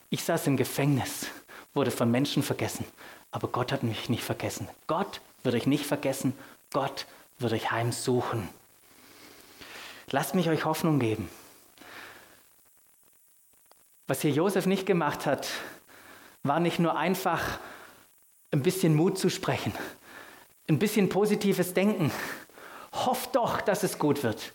Ich 0.10 0.26
saß 0.26 0.46
im 0.48 0.58
Gefängnis, 0.58 1.28
wurde 1.74 1.90
von 1.90 2.12
Menschen 2.12 2.44
vergessen, 2.44 2.84
aber 3.32 3.48
Gott 3.48 3.72
hat 3.72 3.82
mich 3.82 4.10
nicht 4.10 4.26
vergessen. 4.26 4.68
Gott 4.88 5.22
wird 5.44 5.56
euch 5.56 5.68
nicht 5.68 5.86
vergessen. 5.86 6.34
Gott 6.74 7.06
wird 7.40 7.54
euch 7.54 7.72
heimsuchen. 7.72 8.50
Lasst 10.12 10.36
mich 10.36 10.50
euch 10.50 10.66
Hoffnung 10.66 11.00
geben. 11.00 11.30
Was 14.08 14.20
hier 14.20 14.32
Josef 14.32 14.66
nicht 14.66 14.86
gemacht 14.86 15.26
hat, 15.26 15.48
war 16.44 16.60
nicht 16.60 16.80
nur 16.80 16.98
einfach 16.98 17.58
ein 18.52 18.64
bisschen 18.64 18.96
Mut 18.96 19.18
zu 19.18 19.30
sprechen, 19.30 19.72
ein 20.68 20.80
bisschen 20.80 21.10
positives 21.10 21.74
Denken. 21.74 22.12
Hofft 22.94 23.36
doch, 23.36 23.62
dass 23.62 23.84
es 23.84 24.00
gut 24.00 24.24
wird. 24.24 24.52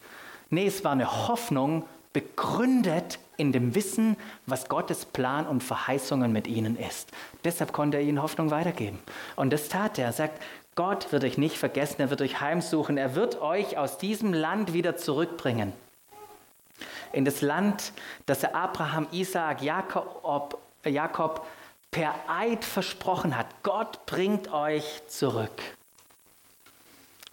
Nee, 0.48 0.66
es 0.66 0.82
war 0.84 0.92
eine 0.92 1.28
Hoffnung 1.28 1.84
begründet 2.12 3.18
in 3.36 3.52
dem 3.52 3.74
Wissen, 3.74 4.16
was 4.46 4.68
Gottes 4.68 5.04
Plan 5.04 5.46
und 5.46 5.62
Verheißungen 5.62 6.32
mit 6.32 6.46
ihnen 6.46 6.76
ist. 6.76 7.10
Deshalb 7.44 7.72
konnte 7.72 7.98
er 7.98 8.02
ihnen 8.02 8.22
Hoffnung 8.22 8.50
weitergeben. 8.50 8.98
Und 9.36 9.52
das 9.52 9.68
tat 9.68 9.98
er. 9.98 10.06
Er 10.06 10.12
sagt, 10.12 10.42
Gott 10.74 11.12
wird 11.12 11.24
euch 11.24 11.38
nicht 11.38 11.56
vergessen, 11.56 12.00
er 12.00 12.10
wird 12.10 12.20
euch 12.20 12.40
heimsuchen, 12.40 12.96
er 12.96 13.14
wird 13.14 13.40
euch 13.40 13.78
aus 13.78 13.98
diesem 13.98 14.32
Land 14.32 14.72
wieder 14.72 14.96
zurückbringen. 14.96 15.72
In 17.12 17.24
das 17.24 17.40
Land, 17.40 17.92
das 18.26 18.42
er 18.42 18.54
Abraham, 18.54 19.06
Isaak, 19.12 19.62
Jakob, 19.62 20.58
Jakob 20.84 21.46
per 21.90 22.14
Eid 22.28 22.64
versprochen 22.64 23.36
hat. 23.36 23.46
Gott 23.62 24.06
bringt 24.06 24.52
euch 24.52 25.02
zurück. 25.08 25.50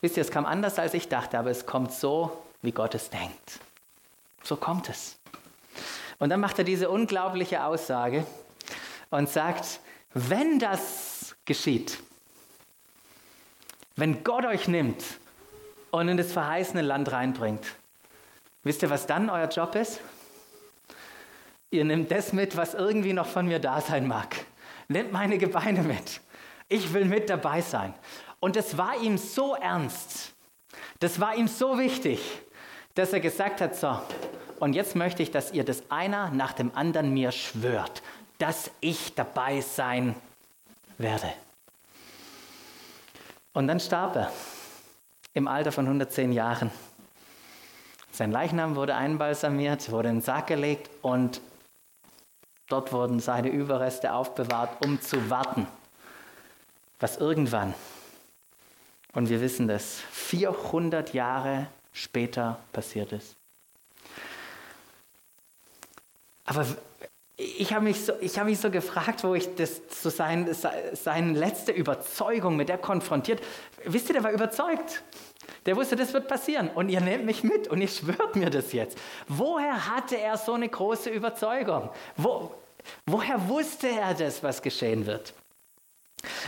Wisst 0.08 0.16
ihr, 0.16 0.22
es 0.22 0.32
kam 0.32 0.46
anders, 0.46 0.80
als 0.80 0.94
ich 0.94 1.10
dachte, 1.10 1.38
aber 1.38 1.50
es 1.52 1.66
kommt 1.66 1.92
so, 1.92 2.32
wie 2.62 2.72
Gott 2.72 2.96
es 2.96 3.10
denkt. 3.10 3.60
So 4.42 4.56
kommt 4.56 4.88
es. 4.88 5.20
Und 6.18 6.30
dann 6.30 6.40
macht 6.40 6.58
er 6.60 6.64
diese 6.64 6.90
unglaubliche 6.90 7.66
Aussage 7.66 8.26
und 9.10 9.28
sagt, 9.28 9.82
wenn 10.14 10.60
das 10.60 11.36
geschieht, 11.44 12.00
wenn 13.98 14.24
Gott 14.24 14.46
euch 14.46 14.70
nimmt 14.70 15.04
und 15.92 16.08
in 16.08 16.16
das 16.16 16.32
verheißene 16.32 16.84
Land 16.84 17.12
reinbringt, 17.12 17.66
wisst 18.64 18.84
ihr, 18.84 18.90
was 18.90 19.08
dann 19.08 19.30
euer 19.30 19.50
Job 19.50 19.76
ist? 19.76 20.00
Ihr 21.70 21.84
nehmt 21.84 22.12
das 22.12 22.32
mit, 22.32 22.56
was 22.56 22.76
irgendwie 22.76 23.12
noch 23.12 23.28
von 23.28 23.46
mir 23.46 23.60
da 23.60 23.82
sein 23.82 24.08
mag. 24.08 24.38
Nehmt 24.88 25.12
meine 25.12 25.38
Gebeine 25.38 25.82
mit. 25.82 26.22
Ich 26.70 26.94
will 26.94 27.04
mit 27.04 27.30
dabei 27.30 27.60
sein. 27.60 27.94
Und 28.40 28.56
es 28.56 28.78
war 28.78 28.98
ihm 29.02 29.18
so 29.18 29.56
ernst, 29.56 30.34
das 31.00 31.20
war 31.20 31.36
ihm 31.36 31.48
so 31.48 31.78
wichtig, 31.78 32.22
dass 32.96 33.14
er 33.14 33.20
gesagt 33.20 33.62
hat, 33.62 33.76
so, 33.76 34.00
und 34.60 34.74
jetzt 34.74 34.96
möchte 34.96 35.22
ich, 35.22 35.32
dass 35.32 35.52
ihr 35.52 35.64
das 35.64 35.84
einer 35.90 36.32
nach 36.32 36.54
dem 36.54 36.76
anderen 36.76 37.14
mir 37.14 37.32
schwört, 37.32 38.02
dass 38.40 38.72
ich 38.80 39.14
dabei 39.14 39.62
sein 39.62 40.16
werde. 40.98 41.32
Und 43.54 43.68
dann 43.68 43.80
starb 43.80 44.16
er 44.16 44.32
im 45.34 45.48
Alter 45.48 45.72
von 45.72 45.86
110 45.86 46.32
Jahren. 46.32 46.72
Sein 48.12 48.32
Leichnam 48.32 48.76
wurde 48.76 48.96
einbalsamiert, 48.96 49.92
wurde 49.92 50.10
in 50.10 50.16
den 50.16 50.22
Sarg 50.22 50.48
gelegt 50.48 50.90
und 51.04 51.42
dort 52.68 52.92
wurden 52.92 53.20
seine 53.20 53.50
Überreste 53.50 54.14
aufbewahrt, 54.14 54.84
um 54.84 55.00
zu 55.02 55.30
warten, 55.30 55.68
was 57.00 57.18
irgendwann, 57.18 57.76
und 59.18 59.30
wir 59.30 59.42
wissen 59.42 59.68
das, 59.68 60.00
400 60.12 61.16
Jahre 61.16 61.66
später 61.92 62.60
passiert 62.72 63.12
ist. 63.14 63.36
Aber 66.46 66.68
ich 67.36 67.74
habe 67.74 67.86
mich, 67.86 68.06
so, 68.06 68.14
hab 68.14 68.46
mich 68.46 68.60
so 68.60 68.70
gefragt, 68.70 69.24
wo 69.24 69.34
ich 69.34 69.56
das, 69.56 69.82
so 69.90 70.12
sein, 70.12 70.56
seine 70.94 71.34
letzte 71.34 71.72
Überzeugung 71.72 72.58
mit 72.58 72.70
der 72.70 72.78
konfrontiert. 72.78 73.42
Wisst 73.86 74.08
ihr, 74.10 74.14
der 74.14 74.24
war 74.24 74.32
überzeugt. 74.32 75.02
Der 75.66 75.76
wusste, 75.76 75.96
das 75.96 76.14
wird 76.14 76.28
passieren 76.28 76.70
und 76.70 76.90
ihr 76.90 77.02
nehmt 77.02 77.26
mich 77.26 77.44
mit 77.44 77.68
und 77.70 77.82
ihr 77.82 77.88
schwört 77.88 78.36
mir 78.36 78.52
das 78.52 78.72
jetzt. 78.72 79.00
Woher 79.28 79.96
hatte 79.96 80.16
er 80.16 80.38
so 80.38 80.54
eine 80.54 80.70
große 80.70 81.10
Überzeugung? 81.10 81.90
Wo, 82.18 82.54
woher 83.08 83.50
wusste 83.50 83.88
er 83.88 84.14
das, 84.14 84.44
was 84.44 84.62
geschehen 84.62 85.08
wird? 85.08 85.34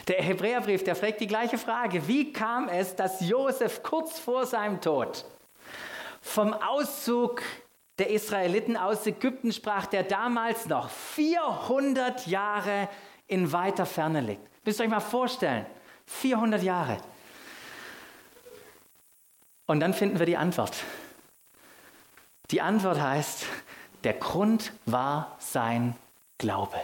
Der 0.08 0.22
Hebräerbrief, 0.22 0.84
der 0.84 0.96
fragt 0.96 1.22
die 1.22 1.28
gleiche 1.28 1.58
Frage. 1.58 2.08
Wie 2.08 2.34
kam 2.34 2.68
es, 2.70 2.96
dass 2.96 3.22
Josef 3.22 3.84
kurz 3.84 4.20
vor 4.20 4.46
seinem 4.46 4.82
Tod 4.82 5.26
vom 6.22 6.54
Auszug 6.54 7.42
der 7.98 8.10
Israeliten 8.10 8.78
aus 8.78 9.06
Ägypten 9.06 9.52
sprach, 9.52 9.86
der 9.86 10.04
damals 10.04 10.68
noch 10.68 10.89
400 10.89 12.28
Jahre 12.28 12.88
in 13.28 13.52
weiter 13.52 13.86
Ferne 13.86 14.22
liegt. 14.22 14.65
Müsst 14.65 14.80
ihr 14.80 14.86
euch 14.86 14.89
mal 14.89 15.00
vorstellen, 15.00 15.65
400 16.06 16.63
Jahre. 16.63 16.98
Und 19.65 19.82
dann 19.82 19.94
finden 19.94 20.18
wir 20.18 20.26
die 20.26 20.38
Antwort. 20.38 20.84
Die 22.52 22.62
Antwort 22.62 23.00
heißt, 23.00 23.46
der 24.04 24.13
Grund 24.13 24.74
war 24.86 25.36
sein 25.39 25.96
Glaube. 26.38 26.80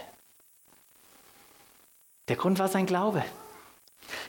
Der 2.28 2.36
Grund 2.36 2.58
war 2.58 2.68
sein 2.68 2.86
Glaube. 2.86 3.24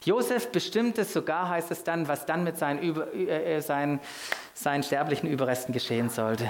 Josef 0.04 0.52
bestimmte 0.52 1.04
sogar, 1.04 1.50
heißt 1.50 1.72
es 1.72 1.84
dann, 1.84 2.08
was 2.08 2.26
dann 2.26 2.44
mit 2.44 2.58
seinen, 2.58 2.80
Über, 2.80 3.14
äh, 3.14 3.62
seinen, 3.62 4.00
seinen 4.54 4.84
sterblichen 4.84 5.30
Überresten 5.30 5.74
geschehen 5.74 6.10
sollte. 6.10 6.48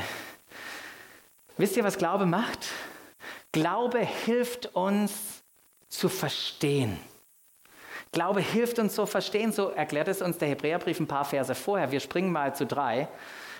Wisst 1.58 1.76
ihr, 1.76 1.84
was 1.84 1.98
Glaube 1.98 2.26
macht? 2.26 2.68
Glaube 3.52 4.00
hilft 4.00 4.76
uns 4.76 5.44
zu 5.90 6.10
verstehen. 6.10 7.00
Glaube 8.12 8.42
hilft 8.42 8.80
uns 8.80 8.96
zu 8.96 9.06
verstehen, 9.06 9.52
so 9.52 9.70
erklärt 9.70 10.08
es 10.08 10.22
uns 10.22 10.38
der 10.38 10.50
Hebräerbrief 10.50 11.00
ein 11.00 11.08
paar 11.08 11.26
Verse 11.26 11.54
vorher. 11.56 11.92
Wir 11.92 12.00
springen 12.00 12.32
mal 12.32 12.56
zu 12.56 12.66
drei. 12.66 13.08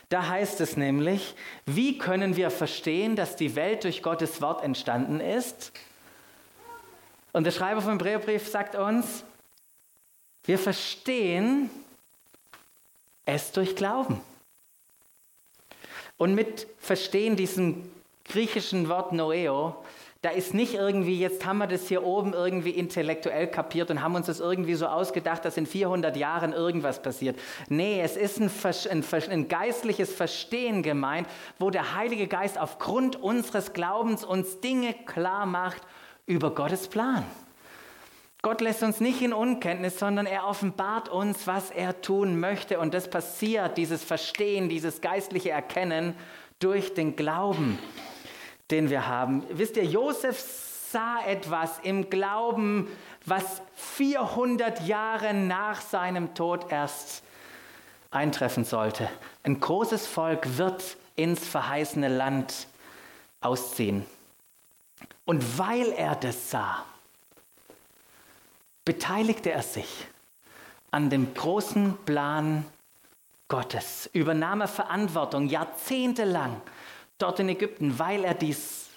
Da 0.10 0.28
heißt 0.28 0.62
es 0.62 0.78
nämlich, 0.78 1.36
wie 1.66 1.98
können 1.98 2.38
wir 2.38 2.50
verstehen, 2.50 3.16
dass 3.16 3.36
die 3.36 3.56
Welt 3.56 3.84
durch 3.84 4.02
Gottes 4.02 4.42
Wort 4.42 4.64
entstanden 4.64 5.20
ist? 5.20 5.74
Und 7.34 7.44
der 7.44 7.52
Schreiber 7.52 7.82
vom 7.82 7.94
Hebräerbrief 7.94 8.48
sagt 8.48 8.76
uns, 8.76 9.24
wir 10.46 10.58
verstehen 10.58 11.70
es 13.26 13.52
durch 13.52 13.76
Glauben. 13.76 14.22
Und 16.18 16.34
mit 16.34 16.68
Verstehen 16.80 17.36
diesem 17.36 17.90
griechischen 18.26 18.90
Wort 18.90 19.12
Noeo, 19.12 19.76
da 20.22 20.30
ist 20.32 20.54
nicht 20.54 20.74
irgendwie, 20.74 21.20
jetzt 21.20 21.46
haben 21.46 21.60
wir 21.60 21.68
das 21.68 21.88
hier 21.88 22.04
oben 22.04 22.34
irgendwie 22.34 22.72
intellektuell 22.72 23.48
kapiert 23.48 23.92
und 23.92 24.02
haben 24.02 24.16
uns 24.16 24.26
das 24.26 24.40
irgendwie 24.40 24.74
so 24.74 24.88
ausgedacht, 24.88 25.46
dass 25.46 25.58
in 25.58 25.68
400 25.68 26.18
Jahren 26.18 26.54
irgendwas 26.54 27.02
passiert. 27.02 27.38
Nee, 27.70 28.02
es 28.02 28.18
ist 28.18 28.40
ein, 28.40 28.50
ein, 28.90 29.04
ein 29.30 29.48
geistliches 29.48 30.12
Verstehen 30.12 30.82
gemeint, 30.82 31.28
wo 31.60 31.70
der 31.70 31.94
Heilige 31.96 32.28
Geist 32.28 32.58
aufgrund 32.58 33.16
unseres 33.16 33.74
Glaubens 33.74 34.26
uns 34.26 34.60
Dinge 34.60 34.96
klar 35.06 35.46
macht 35.46 35.84
über 36.28 36.54
Gottes 36.54 36.88
Plan. 36.88 37.26
Gott 38.44 38.62
lässt 38.62 38.84
uns 38.84 39.00
nicht 39.00 39.22
in 39.22 39.34
Unkenntnis, 39.34 39.98
sondern 39.98 40.28
er 40.28 40.46
offenbart 40.46 41.10
uns, 41.10 41.48
was 41.48 41.72
er 41.72 42.02
tun 42.02 42.40
möchte. 42.40 42.80
Und 42.80 42.94
das 42.94 43.10
passiert, 43.10 43.78
dieses 43.78 44.04
Verstehen, 44.04 44.70
dieses 44.70 45.02
geistliche 45.02 45.50
Erkennen 45.50 46.14
durch 46.60 46.94
den 46.94 47.16
Glauben, 47.16 47.80
den 48.70 48.90
wir 48.90 49.08
haben. 49.08 49.44
Wisst 49.50 49.76
ihr, 49.78 49.86
Josef 49.86 50.40
sah 50.92 51.26
etwas 51.26 51.80
im 51.84 52.10
Glauben, 52.10 52.88
was 53.26 53.62
400 53.76 54.88
Jahre 54.88 55.34
nach 55.34 55.82
seinem 55.82 56.36
Tod 56.36 56.72
erst 56.72 57.24
eintreffen 58.12 58.64
sollte. 58.64 59.10
Ein 59.44 59.60
großes 59.60 60.08
Volk 60.08 60.58
wird 60.58 60.98
ins 61.16 61.46
verheißene 61.46 62.08
Land 62.08 62.68
ausziehen. 63.42 64.06
Und 65.28 65.58
weil 65.58 65.92
er 65.92 66.16
das 66.16 66.52
sah, 66.52 66.86
beteiligte 68.86 69.52
er 69.52 69.62
sich 69.62 70.08
an 70.90 71.10
dem 71.10 71.34
großen 71.34 71.98
Plan 72.06 72.66
Gottes, 73.50 74.10
übernahm 74.14 74.62
er 74.62 74.70
Verantwortung 74.70 75.50
jahrzehntelang 75.50 76.62
dort 77.18 77.42
in 77.42 77.50
Ägypten, 77.50 78.00
weil 78.00 78.24
er 78.24 78.36
dies 78.36 78.88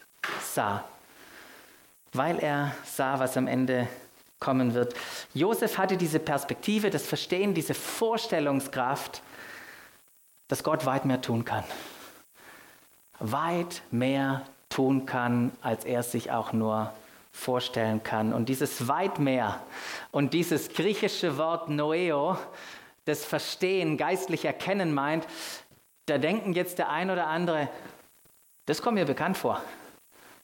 sah. 0.41 0.85
Weil 2.13 2.39
er 2.39 2.77
sah, 2.85 3.19
was 3.19 3.37
am 3.37 3.49
Ende 3.49 3.89
kommen 4.39 4.73
wird. 4.73 4.95
Josef 5.35 5.79
hatte 5.79 5.97
diese 5.97 6.21
Perspektive, 6.21 6.91
das 6.91 7.07
Verstehen, 7.07 7.55
diese 7.55 7.75
Vorstellungskraft, 7.75 9.21
dass 10.47 10.63
Gott 10.63 10.87
weit 10.87 11.07
mehr 11.07 11.21
tun 11.21 11.45
kann. 11.45 11.65
Weit 13.19 13.83
mehr 13.91 14.47
tun 14.71 15.05
kann, 15.05 15.53
als 15.61 15.85
er 15.85 16.03
sich 16.03 16.31
auch 16.31 16.53
nur 16.53 16.95
vorstellen 17.33 18.03
kann. 18.03 18.33
Und 18.33 18.49
dieses 18.49 18.89
weit 18.89 19.19
mehr 19.19 19.61
und 20.11 20.33
dieses 20.33 20.71
griechische 20.71 21.37
Wort 21.37 21.69
Noeo, 21.69 22.39
das 23.05 23.25
Verstehen, 23.25 23.97
geistlich 23.97 24.45
erkennen 24.45 24.95
meint, 24.95 25.27
da 26.07 26.19
denken 26.19 26.55
jetzt 26.55 26.79
der 26.79 26.89
ein 26.89 27.11
oder 27.11 27.27
andere, 27.27 27.69
das 28.67 28.83
kommt 28.83 28.97
mir 28.97 29.05
bekannt 29.05 29.37
vor. 29.37 29.61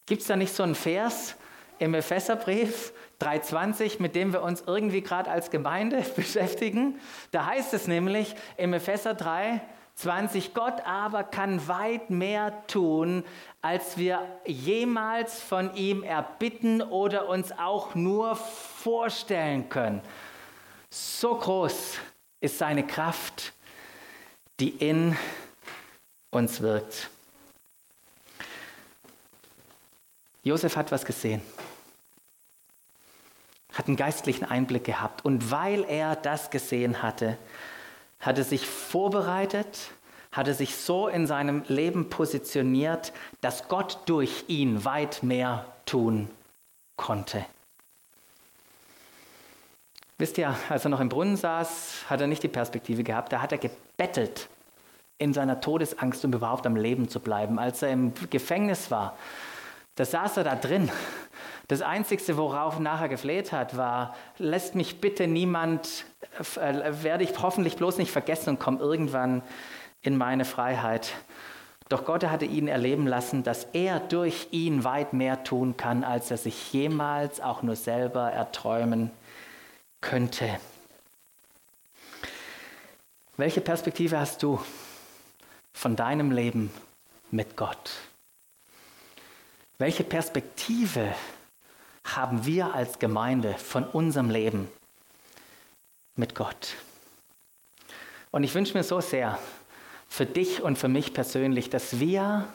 Gibt 0.07 0.23
es 0.23 0.29
da 0.29 0.37
nicht 0.37 0.55
so 0.55 0.63
einen 0.63 0.75
Vers 0.75 1.37
im 1.79 1.95
Epheserbrief 1.95 2.93
3.20, 3.21 4.01
mit 4.01 4.15
dem 4.15 4.33
wir 4.33 4.43
uns 4.43 4.63
irgendwie 4.67 5.01
gerade 5.01 5.31
als 5.31 5.51
Gemeinde 5.51 6.05
beschäftigen? 6.17 7.01
Da 7.31 7.47
heißt 7.47 7.75
es 7.75 7.87
nämlich 7.87 8.35
im 8.57 8.73
Epheser 8.73 9.15
3, 9.15 9.61
20, 9.97 10.53
Gott 10.53 10.85
aber 10.85 11.25
kann 11.25 11.69
weit 11.69 12.11
mehr 12.11 12.67
tun, 12.67 13.25
als 13.63 13.97
wir 13.97 14.21
jemals 14.45 15.41
von 15.41 15.75
ihm 15.75 16.03
erbitten 16.03 16.83
oder 16.83 17.29
uns 17.29 17.51
auch 17.53 17.95
nur 17.95 18.37
vorstellen 18.37 19.71
können. 19.71 20.03
So 20.91 21.37
groß 21.37 21.95
ist 22.41 22.59
seine 22.59 22.87
Kraft, 22.87 23.55
die 24.61 24.69
in 24.69 25.17
uns 26.31 26.61
wirkt. 26.61 27.09
Josef 30.43 30.77
hat 30.77 30.93
was 30.93 31.07
gesehen, 31.07 31.41
hat 33.73 33.89
einen 33.89 33.97
geistlichen 33.97 34.45
Einblick 34.45 34.85
gehabt 34.85 35.25
und 35.25 35.51
weil 35.51 35.85
er 35.85 36.17
das 36.17 36.51
gesehen 36.51 37.03
hatte, 37.03 37.39
hat 38.21 38.39
er 38.39 38.45
sich 38.45 38.67
vorbereitet, 38.67 39.91
hat 40.33 40.49
er 40.49 40.55
sich 40.55 40.77
so 40.77 41.09
in 41.09 41.27
seinem 41.27 41.63
Leben 41.69 42.11
positioniert, 42.11 43.13
dass 43.41 43.69
Gott 43.69 43.99
durch 44.07 44.45
ihn 44.49 44.85
weit 44.85 45.23
mehr 45.23 45.67
tun 45.87 46.29
konnte. 46.97 47.45
Wisst 50.19 50.39
ihr, 50.39 50.55
als 50.69 50.85
er 50.85 50.91
noch 50.91 51.01
im 51.01 51.11
Brunnen 51.11 51.37
saß, 51.37 52.07
hat 52.09 52.21
er 52.21 52.27
nicht 52.27 52.43
die 52.43 52.49
Perspektive 52.49 53.05
gehabt, 53.05 53.33
da 53.33 53.43
hat 53.43 53.53
er 53.53 53.59
gebettelt 53.59 54.49
in 55.19 55.33
seiner 55.33 55.61
Todesangst, 55.61 56.25
um 56.25 56.33
überhaupt 56.33 56.67
am 56.67 56.77
Leben 56.77 57.09
zu 57.09 57.21
bleiben. 57.21 57.59
Als 57.59 57.83
er 57.83 57.91
im 57.91 58.13
Gefängnis 58.31 58.91
war, 58.91 59.17
da 59.95 60.05
saß 60.05 60.39
er 60.39 60.45
da 60.45 60.55
drin. 60.57 60.91
Das 61.69 61.83
Einzige, 61.83 62.37
worauf 62.37 62.77
er 62.77 62.81
nachher 62.81 63.09
gefleht 63.09 63.53
hat, 63.53 63.77
war, 63.77 64.15
lässt 64.39 64.75
mich 64.75 65.01
bitte 65.01 65.27
niemand, 65.27 66.05
äh, 66.57 67.03
werde 67.03 67.25
ich 67.25 67.33
hoffentlich 67.41 67.77
bloß 67.77 67.99
nicht 67.99 68.11
vergessen 68.11 68.51
und 68.51 68.61
komme 68.61 68.79
irgendwann 68.79 69.43
in 70.03 70.17
meine 70.17 70.45
Freiheit. 70.45 71.13
Doch 71.89 72.05
Gott 72.05 72.25
hatte 72.25 72.45
ihn 72.45 72.67
erleben 72.67 73.07
lassen, 73.07 73.45
dass 73.45 73.65
er 73.73 74.01
durch 74.01 74.49
ihn 74.51 74.83
weit 74.83 75.13
mehr 75.13 75.45
tun 75.45 75.77
kann, 75.77 76.03
als 76.03 76.31
er 76.31 76.37
sich 76.37 76.73
jemals 76.73 77.41
auch 77.41 77.63
nur 77.63 77.77
selber 77.77 78.33
erträumen 78.33 79.11
könnte. 80.01 80.59
Welche 83.37 83.61
Perspektive 83.61 84.19
hast 84.19 84.43
du 84.43 84.61
von 85.73 85.95
deinem 85.95 86.33
Leben 86.33 86.73
mit 87.31 87.57
Gott? 87.57 87.93
Welche 89.79 90.05
Perspektive 90.05 91.15
haben 92.15 92.47
wir 92.47 92.75
als 92.75 92.99
Gemeinde 92.99 93.55
von 93.55 93.85
unserem 93.85 94.31
Leben 94.31 94.69
mit 96.15 96.35
Gott? 96.35 96.77
Und 98.31 98.45
ich 98.45 98.55
wünsche 98.55 98.77
mir 98.77 98.85
so 98.85 99.01
sehr 99.01 99.39
für 100.09 100.27
dich 100.27 100.63
und 100.63 100.79
für 100.79 100.89
mich 100.89 101.15
persönlich, 101.15 101.71
dass 101.71 101.99
wir 102.01 102.47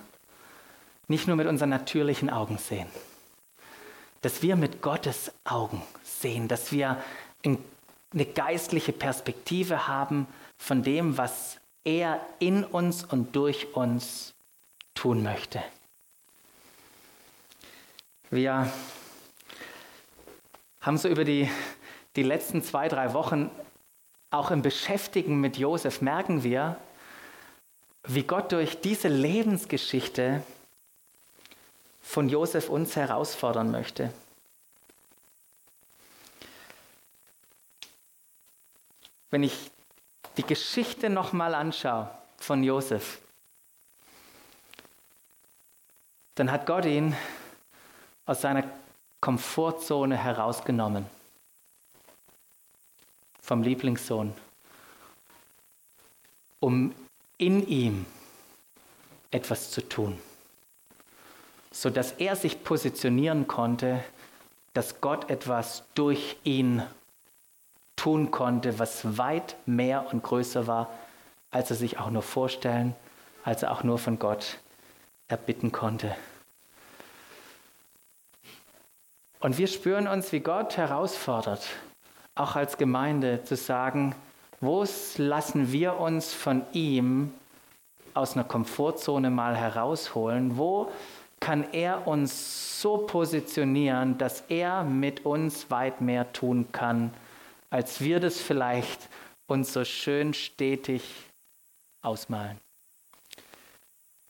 nicht 1.07 1.27
nur 1.27 1.35
mit 1.35 1.47
unseren 1.47 1.69
natürlichen 1.69 2.29
Augen 2.29 2.57
sehen, 2.57 2.87
dass 4.21 4.41
wir 4.41 4.55
mit 4.55 4.81
Gottes 4.81 5.31
Augen 5.43 5.81
sehen, 6.03 6.47
dass 6.47 6.71
wir 6.71 7.01
eine 7.43 8.25
geistliche 8.25 8.93
Perspektive 8.93 9.87
haben 9.87 10.27
von 10.57 10.83
dem, 10.83 11.17
was 11.17 11.57
er 11.83 12.21
in 12.39 12.63
uns 12.63 13.03
und 13.03 13.35
durch 13.35 13.73
uns 13.75 14.33
tun 14.93 15.23
möchte. 15.23 15.61
Wir 18.29 18.71
haben 20.81 20.97
so 20.97 21.07
über 21.07 21.23
die, 21.23 21.49
die 22.15 22.23
letzten 22.23 22.63
zwei, 22.63 22.87
drei 22.87 23.13
Wochen, 23.13 23.51
auch 24.31 24.51
im 24.51 24.61
Beschäftigen 24.61 25.39
mit 25.39 25.57
Josef, 25.57 26.01
merken 26.01 26.43
wir, 26.43 26.77
wie 28.03 28.23
Gott 28.23 28.51
durch 28.51 28.81
diese 28.81 29.07
Lebensgeschichte 29.07 30.41
von 32.01 32.29
Josef 32.29 32.69
uns 32.69 32.95
herausfordern 32.95 33.71
möchte. 33.71 34.11
Wenn 39.29 39.43
ich 39.43 39.71
die 40.37 40.43
Geschichte 40.43 41.09
nochmal 41.09 41.53
anschaue 41.53 42.09
von 42.37 42.63
Josef, 42.63 43.19
dann 46.35 46.51
hat 46.51 46.65
Gott 46.65 46.85
ihn 46.85 47.15
aus 48.25 48.41
seiner 48.41 48.63
Komfortzone 49.21 50.17
herausgenommen. 50.17 51.05
Vom 53.39 53.61
Lieblingssohn. 53.61 54.33
Um 56.59 56.93
in 57.37 57.67
ihm 57.67 58.05
etwas 59.29 59.71
zu 59.71 59.87
tun. 59.87 60.19
Sodass 61.71 62.13
er 62.13 62.35
sich 62.35 62.63
positionieren 62.63 63.47
konnte, 63.47 64.03
dass 64.73 65.01
Gott 65.01 65.29
etwas 65.29 65.83
durch 65.95 66.37
ihn 66.43 66.83
tun 67.95 68.31
konnte, 68.31 68.79
was 68.79 69.17
weit 69.17 69.55
mehr 69.67 70.11
und 70.11 70.23
größer 70.23 70.65
war, 70.65 70.89
als 71.51 71.69
er 71.69 71.75
sich 71.75 71.99
auch 71.99 72.09
nur 72.09 72.23
vorstellen, 72.23 72.95
als 73.43 73.63
er 73.63 73.71
auch 73.71 73.83
nur 73.83 73.99
von 73.99 74.17
Gott 74.17 74.57
erbitten 75.27 75.71
konnte. 75.71 76.15
Und 79.41 79.57
wir 79.57 79.65
spüren 79.65 80.07
uns, 80.07 80.31
wie 80.31 80.39
Gott 80.39 80.77
herausfordert, 80.77 81.67
auch 82.35 82.55
als 82.55 82.77
Gemeinde 82.77 83.43
zu 83.43 83.55
sagen, 83.55 84.13
wo 84.59 84.85
lassen 85.17 85.71
wir 85.71 85.99
uns 85.99 86.31
von 86.31 86.63
ihm 86.73 87.33
aus 88.13 88.35
einer 88.35 88.43
Komfortzone 88.43 89.31
mal 89.31 89.57
herausholen? 89.57 90.57
Wo 90.57 90.91
kann 91.39 91.65
er 91.73 92.07
uns 92.07 92.79
so 92.79 92.99
positionieren, 92.99 94.19
dass 94.19 94.41
er 94.47 94.83
mit 94.83 95.25
uns 95.25 95.71
weit 95.71 96.01
mehr 96.01 96.31
tun 96.33 96.67
kann, 96.71 97.11
als 97.71 97.99
wir 97.99 98.19
das 98.19 98.39
vielleicht 98.39 99.09
uns 99.47 99.73
so 99.73 99.83
schön 99.83 100.35
stetig 100.35 101.01
ausmalen? 102.03 102.59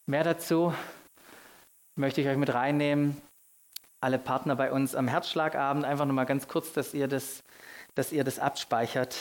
Mehr 0.05 0.23
dazu 0.23 0.73
möchte 1.97 2.21
ich 2.21 2.27
euch 2.27 2.37
mit 2.37 2.53
reinnehmen 2.53 3.21
alle 4.01 4.17
Partner 4.17 4.55
bei 4.55 4.71
uns 4.71 4.95
am 4.95 5.07
Herzschlagabend. 5.07 5.85
Einfach 5.85 6.05
nochmal 6.05 6.25
ganz 6.25 6.47
kurz, 6.47 6.73
dass 6.73 6.93
ihr 6.93 7.07
das, 7.07 7.43
dass 7.95 8.11
ihr 8.11 8.23
das 8.23 8.39
abspeichert. 8.39 9.15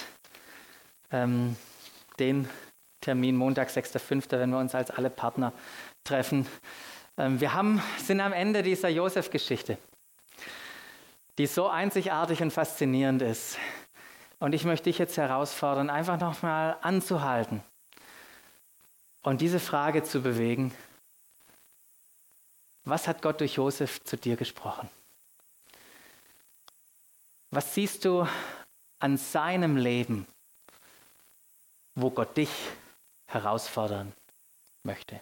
Ähm, 1.13 1.57
den 2.19 2.49
Termin 3.01 3.37
Montag, 3.37 3.69
6.5., 3.69 4.31
wenn 4.33 4.51
wir 4.51 4.59
uns 4.59 4.75
als 4.75 4.91
alle 4.91 5.11
Partner 5.11 5.53
treffen. 6.05 6.47
Ähm, 7.17 7.41
wir 7.41 7.55
haben, 7.55 7.83
sind 7.99 8.21
am 8.21 8.33
Ende 8.33 8.63
dieser 8.63 8.89
Josef-Geschichte, 8.89 9.79
die 11.39 11.47
so 11.47 11.69
einzigartig 11.69 12.43
und 12.43 12.53
faszinierend 12.53 13.23
ist. 13.23 13.59
Und 14.39 14.55
ich 14.55 14.65
möchte 14.65 14.85
dich 14.85 14.99
jetzt 14.99 15.19
herausfordern, 15.19 15.91
einfach 15.91 16.19
nochmal 16.19 16.77
anzuhalten 16.81 17.63
und 19.23 19.41
diese 19.41 19.61
Frage 19.61 20.03
zu 20.03 20.23
bewegen. 20.23 20.73
Was 22.85 23.07
hat 23.07 23.23
Gott 23.23 23.41
durch 23.41 23.55
Josef 23.55 24.03
zu 24.05 24.17
dir 24.17 24.37
gesprochen? 24.37 24.89
Was 27.51 27.75
siehst 27.75 28.05
du 28.05 28.27
an 28.99 29.17
seinem 29.17 29.77
Leben, 29.77 30.27
wo 31.95 32.11
Gott 32.11 32.37
dich 32.37 32.51
herausfordern 33.27 34.13
möchte? 34.83 35.21